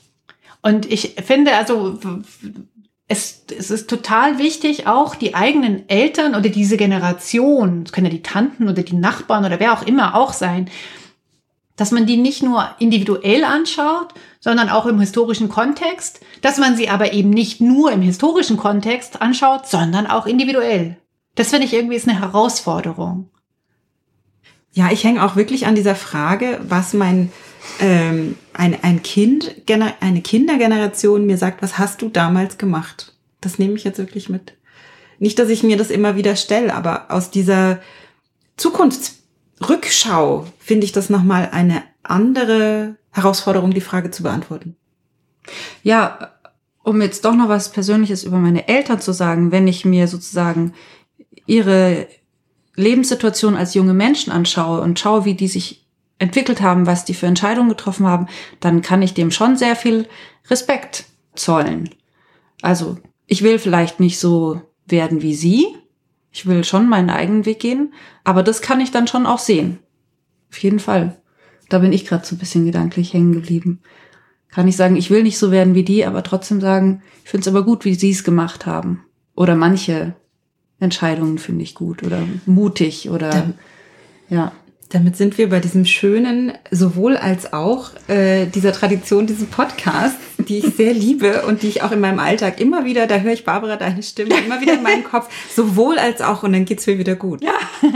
Und 0.62 0.86
ich 0.91 1.15
finde, 1.25 1.56
also, 1.56 1.97
es, 3.08 3.45
es 3.58 3.71
ist 3.71 3.89
total 3.89 4.38
wichtig, 4.38 4.86
auch 4.86 5.15
die 5.15 5.34
eigenen 5.34 5.89
Eltern 5.89 6.36
oder 6.36 6.49
diese 6.49 6.78
Generation, 6.78 7.82
es 7.84 7.91
können 7.91 8.06
ja 8.06 8.12
die 8.12 8.21
Tanten 8.21 8.69
oder 8.69 8.84
die 8.84 8.95
Nachbarn 8.95 9.43
oder 9.43 9.60
wer 9.60 9.73
auch 9.73 9.82
immer 9.88 10.13
auch 10.13 10.34
sein, 10.34 10.69
dass 11.78 11.89
man 11.89 12.06
die 12.06 12.17
nicht 12.17 12.43
nur 12.43 12.69
individuell 12.78 13.43
anschaut, 13.43 14.13
sondern 14.39 14.69
auch 14.69 14.86
im 14.86 14.99
historischen 14.99 15.49
Kontext, 15.49 16.19
dass 16.41 16.60
man 16.60 16.75
sie 16.75 16.89
aber 16.89 17.12
eben 17.12 17.32
nicht 17.32 17.60
nur 17.60 17.91
im 17.91 18.04
historischen 18.04 18.58
Kontext 18.58 19.19
anschaut, 19.19 19.65
sondern 19.65 20.06
auch 20.06 20.28
individuell. 20.28 20.97
Das 21.34 21.49
finde 21.49 21.65
ich 21.65 21.73
irgendwie 21.73 21.95
ist 21.95 22.08
eine 22.08 22.19
Herausforderung. 22.19 23.32
Ja, 24.76 24.92
ich 24.92 25.06
hänge 25.06 25.24
auch 25.24 25.38
wirklich 25.38 25.68
an 25.68 25.76
dieser 25.76 25.96
Frage, 25.96 26.60
was 26.68 26.94
mein 26.94 27.32
ähm, 27.80 28.36
ein, 28.54 28.78
ein 28.84 29.02
Kind, 29.04 29.56
eine 30.02 30.22
Kindergeneration 30.22 31.26
mir 31.26 31.38
sagt, 31.38 31.62
was 31.62 31.78
hast 31.78 32.02
du 32.02 32.10
damals 32.10 32.58
gemacht? 32.58 33.14
Das 33.40 33.58
nehme 33.58 33.76
ich 33.76 33.86
jetzt 33.86 34.00
wirklich 34.00 34.28
mit. 34.28 34.54
Nicht, 35.18 35.40
dass 35.40 35.48
ich 35.48 35.64
mir 35.64 35.78
das 35.78 35.90
immer 35.90 36.18
wieder 36.18 36.36
stelle, 36.36 36.76
aber 36.76 37.06
aus 37.10 37.32
dieser 37.32 37.80
Zukunfts 38.58 39.20
Rückschau 39.68 40.46
finde 40.60 40.84
ich 40.84 40.92
das 40.92 41.10
nochmal 41.10 41.50
eine 41.54 41.82
andere 42.04 42.98
Herausforderung, 43.12 43.72
die 43.72 43.80
Frage 43.80 44.12
zu 44.12 44.24
beantworten. 44.24 44.76
Ja, 45.84 46.34
um 46.84 47.02
jetzt 47.02 47.24
doch 47.24 47.34
noch 47.34 47.48
was 47.48 47.72
Persönliches 47.72 48.26
über 48.26 48.40
meine 48.40 48.68
Eltern 48.68 49.00
zu 49.00 49.14
sagen, 49.14 49.54
wenn 49.54 49.70
ich 49.70 49.86
mir 49.86 50.10
sozusagen 50.10 50.74
ihre 51.46 52.08
Lebenssituation 52.76 53.56
als 53.56 53.74
junge 53.74 53.94
Menschen 53.94 54.32
anschaue 54.32 54.82
und 54.82 55.00
schaue, 55.00 55.26
wie 55.26 55.34
die 55.34 55.48
sich 55.48 55.86
entwickelt 56.20 56.62
haben, 56.62 56.86
was 56.86 57.06
die 57.06 57.14
für 57.14 57.28
Entscheidungen 57.28 57.70
getroffen 57.70 58.08
haben, 58.08 58.28
dann 58.60 58.82
kann 58.82 59.02
ich 59.02 59.14
dem 59.14 59.32
schon 59.32 59.58
sehr 59.58 59.76
viel 59.76 60.08
Respekt 60.50 61.06
zollen. 61.36 61.90
Also 62.62 62.98
ich 63.28 63.42
will 63.42 63.60
vielleicht 63.60 64.00
nicht 64.00 64.20
so 64.20 64.62
werden 64.88 65.22
wie 65.22 65.36
sie, 65.36 65.68
ich 66.32 66.46
will 66.46 66.64
schon 66.64 66.90
meinen 66.90 67.10
eigenen 67.10 67.46
Weg 67.46 67.60
gehen, 67.60 67.94
aber 68.24 68.44
das 68.44 68.62
kann 68.62 68.82
ich 68.82 68.92
dann 68.92 69.08
schon 69.08 69.26
auch 69.26 69.40
sehen. 69.40 69.80
Auf 70.52 70.58
jeden 70.60 70.80
Fall. 70.80 71.18
Da 71.70 71.80
bin 71.80 71.94
ich 71.94 72.06
gerade 72.06 72.26
so 72.26 72.36
ein 72.36 72.40
bisschen 72.40 72.66
gedanklich 72.66 73.14
hängen 73.14 73.34
geblieben. 73.34 73.82
Kann 74.50 74.68
ich 74.68 74.76
sagen, 74.76 74.96
ich 74.96 75.10
will 75.10 75.24
nicht 75.24 75.38
so 75.38 75.52
werden 75.52 75.76
wie 75.76 75.84
die, 75.84 76.06
aber 76.06 76.24
trotzdem 76.24 76.62
sagen, 76.62 77.02
ich 77.24 77.30
finde 77.30 77.42
es 77.42 77.48
aber 77.48 77.64
gut, 77.64 77.84
wie 77.86 77.96
sie 77.96 78.12
es 78.12 78.24
gemacht 78.24 78.66
haben. 78.66 79.04
Oder 79.36 79.56
manche 79.56 80.16
Entscheidungen 80.86 81.38
finde 81.38 81.63
ich 81.63 81.76
gut 81.76 82.04
oder 82.04 82.19
mutig 82.45 83.10
oder 83.10 83.30
dann, 83.30 83.54
ja. 84.30 84.52
Damit 84.89 85.17
sind 85.17 85.38
wir 85.39 85.50
bei 85.50 85.60
diesem 85.60 85.84
schönen 85.86 86.54
sowohl 86.69 87.17
als 87.17 87.52
auch 87.52 87.89
äh, 88.08 88.45
dieser 88.45 88.71
Tradition 88.71 89.26
dieses 89.26 89.48
Podcasts, 89.48 90.19
die 90.38 90.60
ich 90.60 90.76
sehr 90.76 90.93
liebe 90.93 91.41
und 91.48 91.63
die 91.63 91.67
ich 91.67 91.82
auch 91.82 91.91
in 91.91 92.00
meinem 92.00 92.19
Alltag 92.19 92.62
immer 92.62 92.86
wieder, 92.86 93.08
da 93.08 93.17
höre 93.17 93.34
ich 93.34 93.43
Barbara 93.43 93.78
deine 93.78 94.04
Stimme 94.04 94.36
immer 94.45 94.62
wieder 94.62 94.76
in 94.76 94.84
meinem 94.84 95.04
Kopf, 95.12 95.28
sowohl 95.54 95.98
als 95.98 96.21
auch 96.21 96.43
und 96.43 96.54
dann 96.54 96.65
geht's 96.65 96.86
mir 96.86 97.00
wieder 97.00 97.15
gut. 97.15 97.41
Ja, 97.43 97.58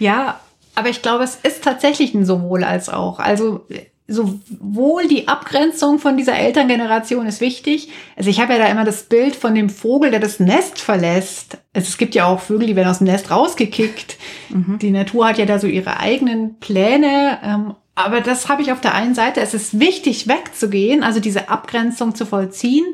ja 0.00 0.40
aber 0.74 0.88
ich 0.88 1.02
glaube, 1.02 1.22
es 1.22 1.36
ist 1.36 1.62
tatsächlich 1.62 2.14
ein 2.14 2.26
sowohl 2.26 2.64
als 2.64 2.88
auch. 2.88 3.20
Also 3.20 3.64
sowohl 4.06 5.08
die 5.08 5.28
Abgrenzung 5.28 5.98
von 5.98 6.16
dieser 6.16 6.36
Elterngeneration 6.36 7.26
ist 7.26 7.40
wichtig. 7.40 7.90
Also 8.16 8.28
ich 8.28 8.38
habe 8.38 8.52
ja 8.52 8.58
da 8.58 8.66
immer 8.66 8.84
das 8.84 9.04
Bild 9.04 9.34
von 9.34 9.54
dem 9.54 9.70
Vogel, 9.70 10.10
der 10.10 10.20
das 10.20 10.40
Nest 10.40 10.78
verlässt. 10.78 11.58
Also 11.72 11.88
es 11.88 11.96
gibt 11.96 12.14
ja 12.14 12.26
auch 12.26 12.40
Vögel, 12.40 12.66
die 12.66 12.76
werden 12.76 12.90
aus 12.90 12.98
dem 12.98 13.06
Nest 13.06 13.30
rausgekickt. 13.30 14.18
Mhm. 14.50 14.78
Die 14.80 14.90
Natur 14.90 15.28
hat 15.28 15.38
ja 15.38 15.46
da 15.46 15.58
so 15.58 15.66
ihre 15.66 16.00
eigenen 16.00 16.58
Pläne. 16.58 17.38
Ähm, 17.42 17.74
aber 17.94 18.20
das 18.20 18.48
habe 18.48 18.60
ich 18.60 18.72
auf 18.72 18.80
der 18.80 18.94
einen 18.94 19.14
Seite. 19.14 19.40
Es 19.40 19.54
ist 19.54 19.80
wichtig, 19.80 20.28
wegzugehen, 20.28 21.02
also 21.02 21.20
diese 21.20 21.48
Abgrenzung 21.48 22.14
zu 22.14 22.26
vollziehen. 22.26 22.84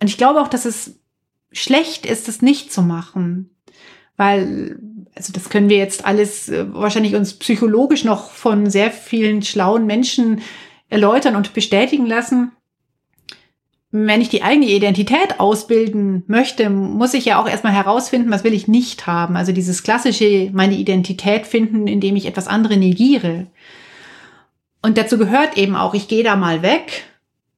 Und 0.00 0.08
ich 0.08 0.16
glaube 0.16 0.40
auch, 0.40 0.48
dass 0.48 0.64
es 0.64 0.98
schlecht 1.52 2.06
ist, 2.06 2.28
es 2.28 2.40
nicht 2.40 2.72
zu 2.72 2.80
machen. 2.80 3.50
Weil 4.16 4.78
also 5.14 5.32
das 5.32 5.48
können 5.48 5.68
wir 5.68 5.76
jetzt 5.76 6.04
alles 6.04 6.48
äh, 6.48 6.72
wahrscheinlich 6.72 7.14
uns 7.14 7.34
psychologisch 7.34 8.04
noch 8.04 8.30
von 8.30 8.70
sehr 8.70 8.90
vielen 8.90 9.42
schlauen 9.42 9.86
Menschen 9.86 10.40
erläutern 10.88 11.36
und 11.36 11.54
bestätigen 11.54 12.06
lassen. 12.06 12.52
Wenn 13.90 14.20
ich 14.20 14.28
die 14.28 14.42
eigene 14.42 14.66
Identität 14.66 15.40
ausbilden 15.40 16.22
möchte, 16.26 16.68
muss 16.68 17.14
ich 17.14 17.24
ja 17.24 17.40
auch 17.40 17.48
erstmal 17.48 17.72
herausfinden, 17.72 18.30
was 18.30 18.44
will 18.44 18.52
ich 18.52 18.68
nicht 18.68 19.06
haben. 19.06 19.34
Also 19.34 19.52
dieses 19.52 19.82
klassische, 19.82 20.50
meine 20.52 20.76
Identität 20.76 21.46
finden, 21.46 21.86
indem 21.86 22.14
ich 22.16 22.26
etwas 22.26 22.48
andere 22.48 22.76
negiere. 22.76 23.46
Und 24.82 24.98
dazu 24.98 25.16
gehört 25.16 25.56
eben 25.56 25.74
auch, 25.74 25.94
ich 25.94 26.06
gehe 26.06 26.22
da 26.22 26.36
mal 26.36 26.62
weg 26.62 27.04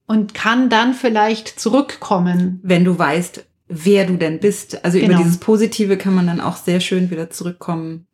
und 0.06 0.32
kann 0.32 0.70
dann 0.70 0.94
vielleicht 0.94 1.48
zurückkommen. 1.60 2.60
Wenn 2.62 2.84
du 2.84 2.96
weißt, 2.96 3.44
wer 3.70 4.04
du 4.04 4.16
denn 4.16 4.40
bist. 4.40 4.84
Also 4.84 4.98
genau. 4.98 5.14
über 5.14 5.22
dieses 5.22 5.38
Positive 5.38 5.96
kann 5.96 6.14
man 6.14 6.26
dann 6.26 6.40
auch 6.40 6.56
sehr 6.56 6.80
schön 6.80 7.10
wieder 7.10 7.30
zurückkommen. 7.30 8.06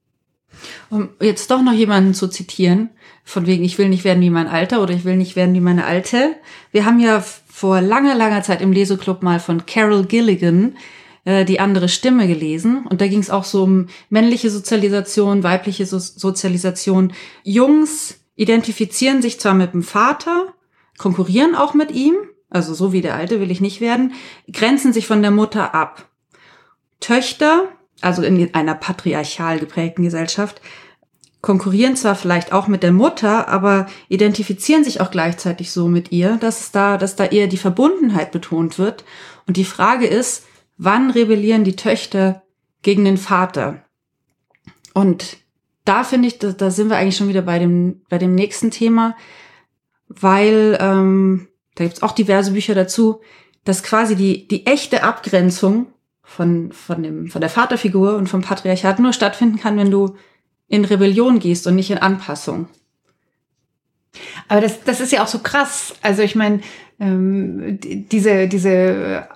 Um 0.90 1.08
jetzt 1.20 1.50
doch 1.50 1.62
noch 1.62 1.72
jemanden 1.72 2.14
zu 2.14 2.28
zitieren, 2.28 2.90
von 3.24 3.46
wegen, 3.46 3.64
ich 3.64 3.76
will 3.78 3.88
nicht 3.88 4.04
werden 4.04 4.22
wie 4.22 4.30
mein 4.30 4.46
Alter 4.46 4.82
oder 4.82 4.94
ich 4.94 5.04
will 5.04 5.16
nicht 5.16 5.34
werden 5.34 5.54
wie 5.54 5.60
meine 5.60 5.84
Alte. 5.84 6.36
Wir 6.70 6.84
haben 6.84 7.00
ja 7.00 7.20
vor 7.20 7.80
langer, 7.80 8.14
langer 8.14 8.42
Zeit 8.42 8.60
im 8.60 8.72
Leseclub 8.72 9.22
mal 9.22 9.40
von 9.40 9.66
Carol 9.66 10.04
Gilligan 10.04 10.76
äh, 11.24 11.44
die 11.44 11.58
andere 11.58 11.88
Stimme 11.88 12.28
gelesen. 12.28 12.86
Und 12.86 13.00
da 13.00 13.08
ging 13.08 13.18
es 13.18 13.30
auch 13.30 13.44
so 13.44 13.64
um 13.64 13.88
männliche 14.10 14.50
Sozialisation, 14.50 15.42
weibliche 15.42 15.84
so 15.86 15.98
Sozialisation. 15.98 17.12
Jungs 17.42 18.20
identifizieren 18.36 19.22
sich 19.22 19.40
zwar 19.40 19.54
mit 19.54 19.72
dem 19.72 19.82
Vater, 19.82 20.54
konkurrieren 20.98 21.54
auch 21.54 21.74
mit 21.74 21.90
ihm, 21.90 22.14
also 22.50 22.74
so 22.74 22.92
wie 22.92 23.02
der 23.02 23.14
Alte 23.14 23.40
will 23.40 23.50
ich 23.50 23.60
nicht 23.60 23.80
werden, 23.80 24.14
grenzen 24.52 24.92
sich 24.92 25.06
von 25.06 25.22
der 25.22 25.30
Mutter 25.30 25.74
ab. 25.74 26.08
Töchter, 27.00 27.68
also 28.00 28.22
in 28.22 28.54
einer 28.54 28.74
patriarchal 28.74 29.58
geprägten 29.58 30.02
Gesellschaft, 30.04 30.60
konkurrieren 31.42 31.96
zwar 31.96 32.16
vielleicht 32.16 32.52
auch 32.52 32.66
mit 32.66 32.82
der 32.82 32.92
Mutter, 32.92 33.48
aber 33.48 33.86
identifizieren 34.08 34.84
sich 34.84 35.00
auch 35.00 35.10
gleichzeitig 35.10 35.70
so 35.70 35.86
mit 35.86 36.10
ihr, 36.10 36.38
dass 36.38 36.72
da, 36.72 36.96
dass 36.96 37.14
da 37.14 37.24
eher 37.24 37.46
die 37.46 37.56
Verbundenheit 37.56 38.32
betont 38.32 38.78
wird. 38.78 39.04
Und 39.46 39.56
die 39.56 39.64
Frage 39.64 40.06
ist, 40.06 40.44
wann 40.76 41.10
rebellieren 41.10 41.62
die 41.62 41.76
Töchter 41.76 42.42
gegen 42.82 43.04
den 43.04 43.16
Vater? 43.16 43.84
Und 44.92 45.36
da 45.84 46.04
finde 46.04 46.28
ich, 46.28 46.38
da, 46.38 46.50
da 46.52 46.70
sind 46.70 46.90
wir 46.90 46.96
eigentlich 46.96 47.16
schon 47.16 47.28
wieder 47.28 47.42
bei 47.42 47.58
dem, 47.58 48.02
bei 48.08 48.18
dem 48.18 48.34
nächsten 48.34 48.70
Thema, 48.70 49.16
weil 50.08 50.76
ähm, 50.80 51.48
da 51.76 51.84
gibt's 51.84 52.02
auch 52.02 52.12
diverse 52.12 52.52
Bücher 52.52 52.74
dazu, 52.74 53.20
dass 53.64 53.82
quasi 53.82 54.16
die, 54.16 54.48
die 54.48 54.66
echte 54.66 55.02
Abgrenzung 55.04 55.86
von, 56.22 56.72
von, 56.72 57.02
dem, 57.02 57.28
von 57.28 57.40
der 57.40 57.50
Vaterfigur 57.50 58.16
und 58.16 58.28
vom 58.28 58.42
Patriarchat 58.42 58.98
nur 58.98 59.12
stattfinden 59.12 59.58
kann, 59.58 59.76
wenn 59.76 59.90
du 59.90 60.16
in 60.68 60.84
Rebellion 60.84 61.38
gehst 61.38 61.66
und 61.66 61.76
nicht 61.76 61.90
in 61.90 61.98
Anpassung. 61.98 62.68
Aber 64.48 64.60
das, 64.60 64.82
das 64.84 65.00
ist 65.00 65.12
ja 65.12 65.22
auch 65.22 65.28
so 65.28 65.38
krass. 65.38 65.94
Also 66.02 66.22
ich 66.22 66.34
meine, 66.34 66.60
ähm, 66.98 67.78
diese, 67.80 68.48
diese 68.48 69.28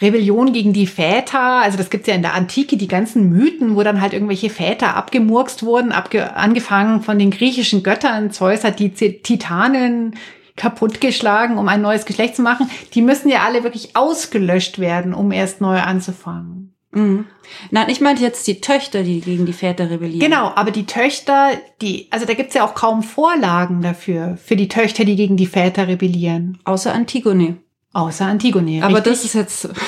Rebellion 0.00 0.52
gegen 0.52 0.72
die 0.72 0.86
Väter, 0.86 1.62
also 1.62 1.76
das 1.76 1.90
gibt's 1.90 2.08
ja 2.08 2.14
in 2.14 2.22
der 2.22 2.34
Antike, 2.34 2.76
die 2.76 2.88
ganzen 2.88 3.30
Mythen, 3.30 3.76
wo 3.76 3.82
dann 3.82 4.00
halt 4.00 4.14
irgendwelche 4.14 4.48
Väter 4.48 4.96
abgemurkst 4.96 5.62
wurden, 5.62 5.92
abge 5.92 6.34
angefangen 6.34 7.02
von 7.02 7.18
den 7.18 7.30
griechischen 7.30 7.82
Göttern. 7.82 8.30
Zeus 8.30 8.64
hat 8.64 8.78
die 8.78 8.90
Titanen 8.90 10.16
kaputtgeschlagen, 10.56 11.58
um 11.58 11.68
ein 11.68 11.82
neues 11.82 12.04
Geschlecht 12.04 12.36
zu 12.36 12.42
machen. 12.42 12.70
Die 12.94 13.02
müssen 13.02 13.28
ja 13.28 13.42
alle 13.44 13.62
wirklich 13.62 13.96
ausgelöscht 13.96 14.78
werden, 14.78 15.14
um 15.14 15.32
erst 15.32 15.60
neu 15.60 15.80
anzufangen. 15.80 16.74
Mhm. 16.92 17.26
Nein, 17.70 17.88
ich 17.88 18.00
meinte 18.00 18.22
jetzt 18.22 18.46
die 18.46 18.60
Töchter, 18.60 19.02
die 19.02 19.20
gegen 19.20 19.46
die 19.46 19.52
Väter 19.52 19.90
rebellieren. 19.90 20.20
Genau, 20.20 20.52
aber 20.54 20.70
die 20.70 20.86
Töchter, 20.86 21.50
die, 21.80 22.08
also 22.10 22.26
da 22.26 22.34
gibt's 22.34 22.54
ja 22.54 22.64
auch 22.64 22.74
kaum 22.74 23.02
Vorlagen 23.02 23.80
dafür, 23.80 24.36
für 24.42 24.56
die 24.56 24.68
Töchter, 24.68 25.04
die 25.04 25.16
gegen 25.16 25.36
die 25.36 25.46
Väter 25.46 25.86
rebellieren. 25.86 26.58
Außer 26.64 26.92
Antigone. 26.92 27.58
Außer 27.92 28.26
Antigone. 28.26 28.82
Aber 28.82 28.96
richtig? 28.96 29.12
das 29.12 29.24
ist 29.24 29.34
jetzt. 29.34 29.68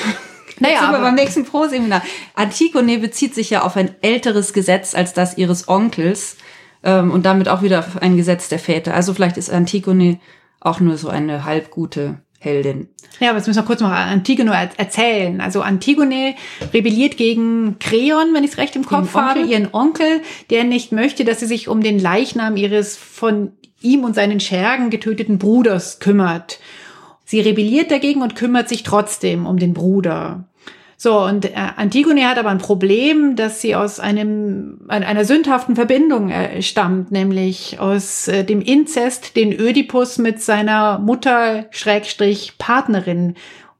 Naja, 0.59 0.81
aber 0.81 0.99
beim 0.99 1.15
nächsten 1.15 1.45
Pro-Seminar. 1.45 2.03
Antigone 2.35 2.99
bezieht 2.99 3.33
sich 3.33 3.49
ja 3.49 3.63
auf 3.63 3.75
ein 3.75 3.95
älteres 4.01 4.53
Gesetz 4.53 4.93
als 4.93 5.11
das 5.11 5.35
ihres 5.35 5.67
Onkels 5.67 6.37
ähm, 6.83 7.11
und 7.11 7.25
damit 7.25 7.49
auch 7.49 7.63
wieder 7.63 7.79
auf 7.79 8.01
ein 8.01 8.17
Gesetz 8.17 8.49
der 8.49 8.59
Väter. 8.59 8.93
Also 8.93 9.15
vielleicht 9.15 9.37
ist 9.37 9.49
Antigone 9.49 10.19
auch 10.63 10.79
nur 10.79 10.97
so 10.97 11.09
eine 11.09 11.45
halbgute 11.45 12.19
Heldin. 12.39 12.89
Ja, 13.19 13.29
aber 13.29 13.37
jetzt 13.37 13.47
müssen 13.47 13.59
wir 13.59 13.65
kurz 13.65 13.79
mal 13.79 14.11
Antigone 14.11 14.51
erzählen. 14.77 15.39
Also 15.39 15.61
Antigone 15.61 16.35
rebelliert 16.73 17.15
gegen 17.17 17.77
Kreon, 17.79 18.33
wenn 18.33 18.43
ich 18.43 18.51
es 18.51 18.57
recht 18.57 18.75
im 18.75 18.85
Kopf 18.85 19.13
habe, 19.13 19.41
ihren 19.41 19.73
Onkel, 19.73 20.21
der 20.49 20.63
nicht 20.63 20.91
möchte, 20.91 21.23
dass 21.23 21.39
sie 21.39 21.45
sich 21.45 21.67
um 21.67 21.81
den 21.81 21.99
Leichnam 21.99 22.57
ihres 22.57 22.97
von 22.97 23.53
ihm 23.81 24.03
und 24.03 24.15
seinen 24.15 24.39
Schergen 24.39 24.89
getöteten 24.89 25.37
Bruders 25.37 25.99
kümmert. 25.99 26.59
Sie 27.25 27.39
rebelliert 27.39 27.91
dagegen 27.91 28.21
und 28.21 28.35
kümmert 28.35 28.67
sich 28.67 28.83
trotzdem 28.83 29.45
um 29.45 29.57
den 29.57 29.73
Bruder. 29.73 30.45
So, 31.03 31.19
und 31.19 31.43
äh, 31.43 31.51
Antigone 31.75 32.29
hat 32.29 32.37
aber 32.37 32.47
ein 32.47 32.59
Problem, 32.59 33.35
dass 33.35 33.59
sie 33.59 33.75
aus 33.75 33.99
einem, 33.99 34.79
einer 34.87 35.25
sündhaften 35.25 35.75
Verbindung 35.75 36.29
äh, 36.29 36.61
stammt, 36.61 37.11
nämlich 37.11 37.77
aus 37.77 38.29
äh, 38.29 38.45
dem 38.45 38.61
Inzest, 38.61 39.35
den 39.35 39.51
Ödipus 39.51 40.17
mit 40.17 40.41
seiner 40.41 40.99
Mutter, 40.99 41.65
Schrägstrich, 41.71 42.53
Partnerin, 42.57 43.35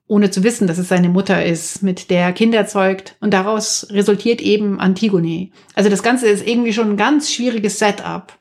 ohne 0.05 0.31
zu 0.31 0.43
wissen, 0.43 0.67
dass 0.67 0.77
es 0.77 0.89
seine 0.89 1.07
Mutter 1.07 1.45
ist, 1.45 1.81
mit 1.81 2.09
der 2.09 2.23
er 2.23 2.33
Kinder 2.33 2.67
zeugt. 2.67 3.15
Und 3.21 3.33
daraus 3.33 3.87
resultiert 3.89 4.41
eben 4.41 4.81
Antigone. 4.81 5.47
Also 5.75 5.89
das 5.89 6.03
Ganze 6.03 6.27
ist 6.27 6.45
irgendwie 6.45 6.73
schon 6.73 6.89
ein 6.89 6.97
ganz 6.97 7.31
schwieriges 7.31 7.79
Setup. 7.79 8.33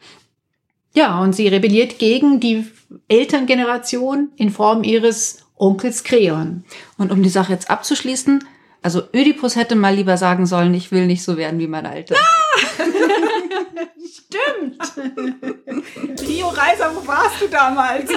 Ja, 0.93 1.21
und 1.21 1.37
sie 1.37 1.47
rebelliert 1.47 2.01
gegen 2.01 2.41
die 2.41 2.67
Elterngeneration 3.07 4.31
in 4.35 4.51
Form 4.51 4.83
ihres 4.83 5.47
Onkels 5.55 6.03
Kreon. 6.03 6.65
Und 6.99 7.13
um 7.13 7.23
die 7.23 7.29
Sache 7.29 7.53
jetzt 7.53 7.71
abzuschließen, 7.71 8.43
also 8.83 9.03
Ödipus 9.15 9.55
hätte 9.55 9.77
mal 9.77 9.95
lieber 9.95 10.17
sagen 10.17 10.45
sollen, 10.47 10.75
ich 10.75 10.91
will 10.91 11.07
nicht 11.07 11.23
so 11.23 11.37
werden 11.37 11.61
wie 11.61 11.69
mein 11.69 11.87
Alter. 11.87 12.17
Ah! 12.17 12.83
Stimmt. 14.13 14.83
Rio 16.21 16.49
Reiser, 16.49 16.91
wo 16.95 17.07
warst 17.07 17.41
du 17.41 17.49
damals? 17.49 18.11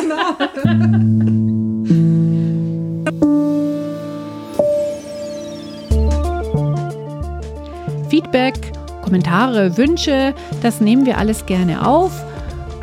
Feedback, 8.10 8.56
Kommentare, 9.04 9.78
Wünsche, 9.78 10.34
das 10.63 10.82
nehmen 10.82 11.06
wir 11.06 11.19
alles 11.19 11.45
gerne 11.45 11.86
auf. 11.86 12.24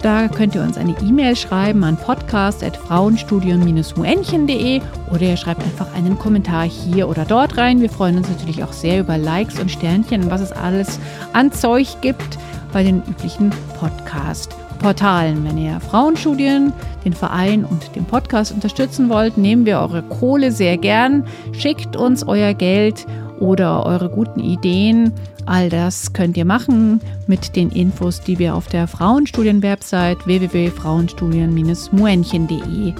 Da 0.02 0.26
könnt 0.26 0.56
ihr 0.56 0.62
uns 0.62 0.76
eine 0.76 0.96
E-Mail 1.00 1.36
schreiben 1.36 1.84
an 1.84 1.96
podcast.frauenstudion-muenchen.de 1.96 4.80
oder 5.12 5.22
ihr 5.22 5.36
schreibt 5.36 5.62
einfach 5.62 5.94
einen 5.94 6.18
Kommentar 6.18 6.64
hier 6.64 7.08
oder 7.08 7.24
dort 7.24 7.56
rein. 7.56 7.80
Wir 7.80 7.88
freuen 7.88 8.18
uns 8.18 8.28
natürlich 8.28 8.64
auch 8.64 8.72
sehr 8.72 8.98
über 8.98 9.16
Likes 9.16 9.60
und 9.60 9.70
Sternchen 9.70 10.24
und 10.24 10.30
was 10.32 10.40
es 10.40 10.50
alles 10.50 10.98
an 11.32 11.52
Zeug 11.52 11.86
gibt 12.00 12.36
bei 12.72 12.82
den 12.82 13.04
üblichen 13.08 13.52
Podcast-Portalen. 13.78 15.44
Wenn 15.44 15.56
ihr 15.56 15.78
Frauenstudien, 15.78 16.72
den 17.04 17.12
Verein 17.12 17.64
und 17.64 17.94
den 17.94 18.04
Podcast 18.04 18.50
unterstützen 18.50 19.08
wollt, 19.08 19.38
nehmen 19.38 19.66
wir 19.66 19.78
eure 19.78 20.02
Kohle 20.02 20.50
sehr 20.50 20.78
gern. 20.78 21.28
Schickt 21.52 21.94
uns 21.94 22.26
euer 22.26 22.54
Geld 22.54 23.06
oder 23.42 23.84
eure 23.84 24.08
guten 24.08 24.40
Ideen. 24.40 25.12
All 25.44 25.68
das 25.68 26.12
könnt 26.12 26.36
ihr 26.36 26.44
machen 26.44 27.00
mit 27.26 27.56
den 27.56 27.70
Infos, 27.70 28.20
die 28.20 28.38
wir 28.38 28.54
auf 28.54 28.68
der 28.68 28.86
Frauenstudien-Website 28.86 30.24
www.frauenstudien-muenchen.de 30.26 32.92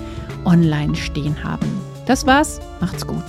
online 0.44 0.96
stehen 0.96 1.44
haben. 1.44 1.68
Das 2.07 2.26
war's, 2.26 2.61
macht's 2.81 3.07
gut. 3.07 3.22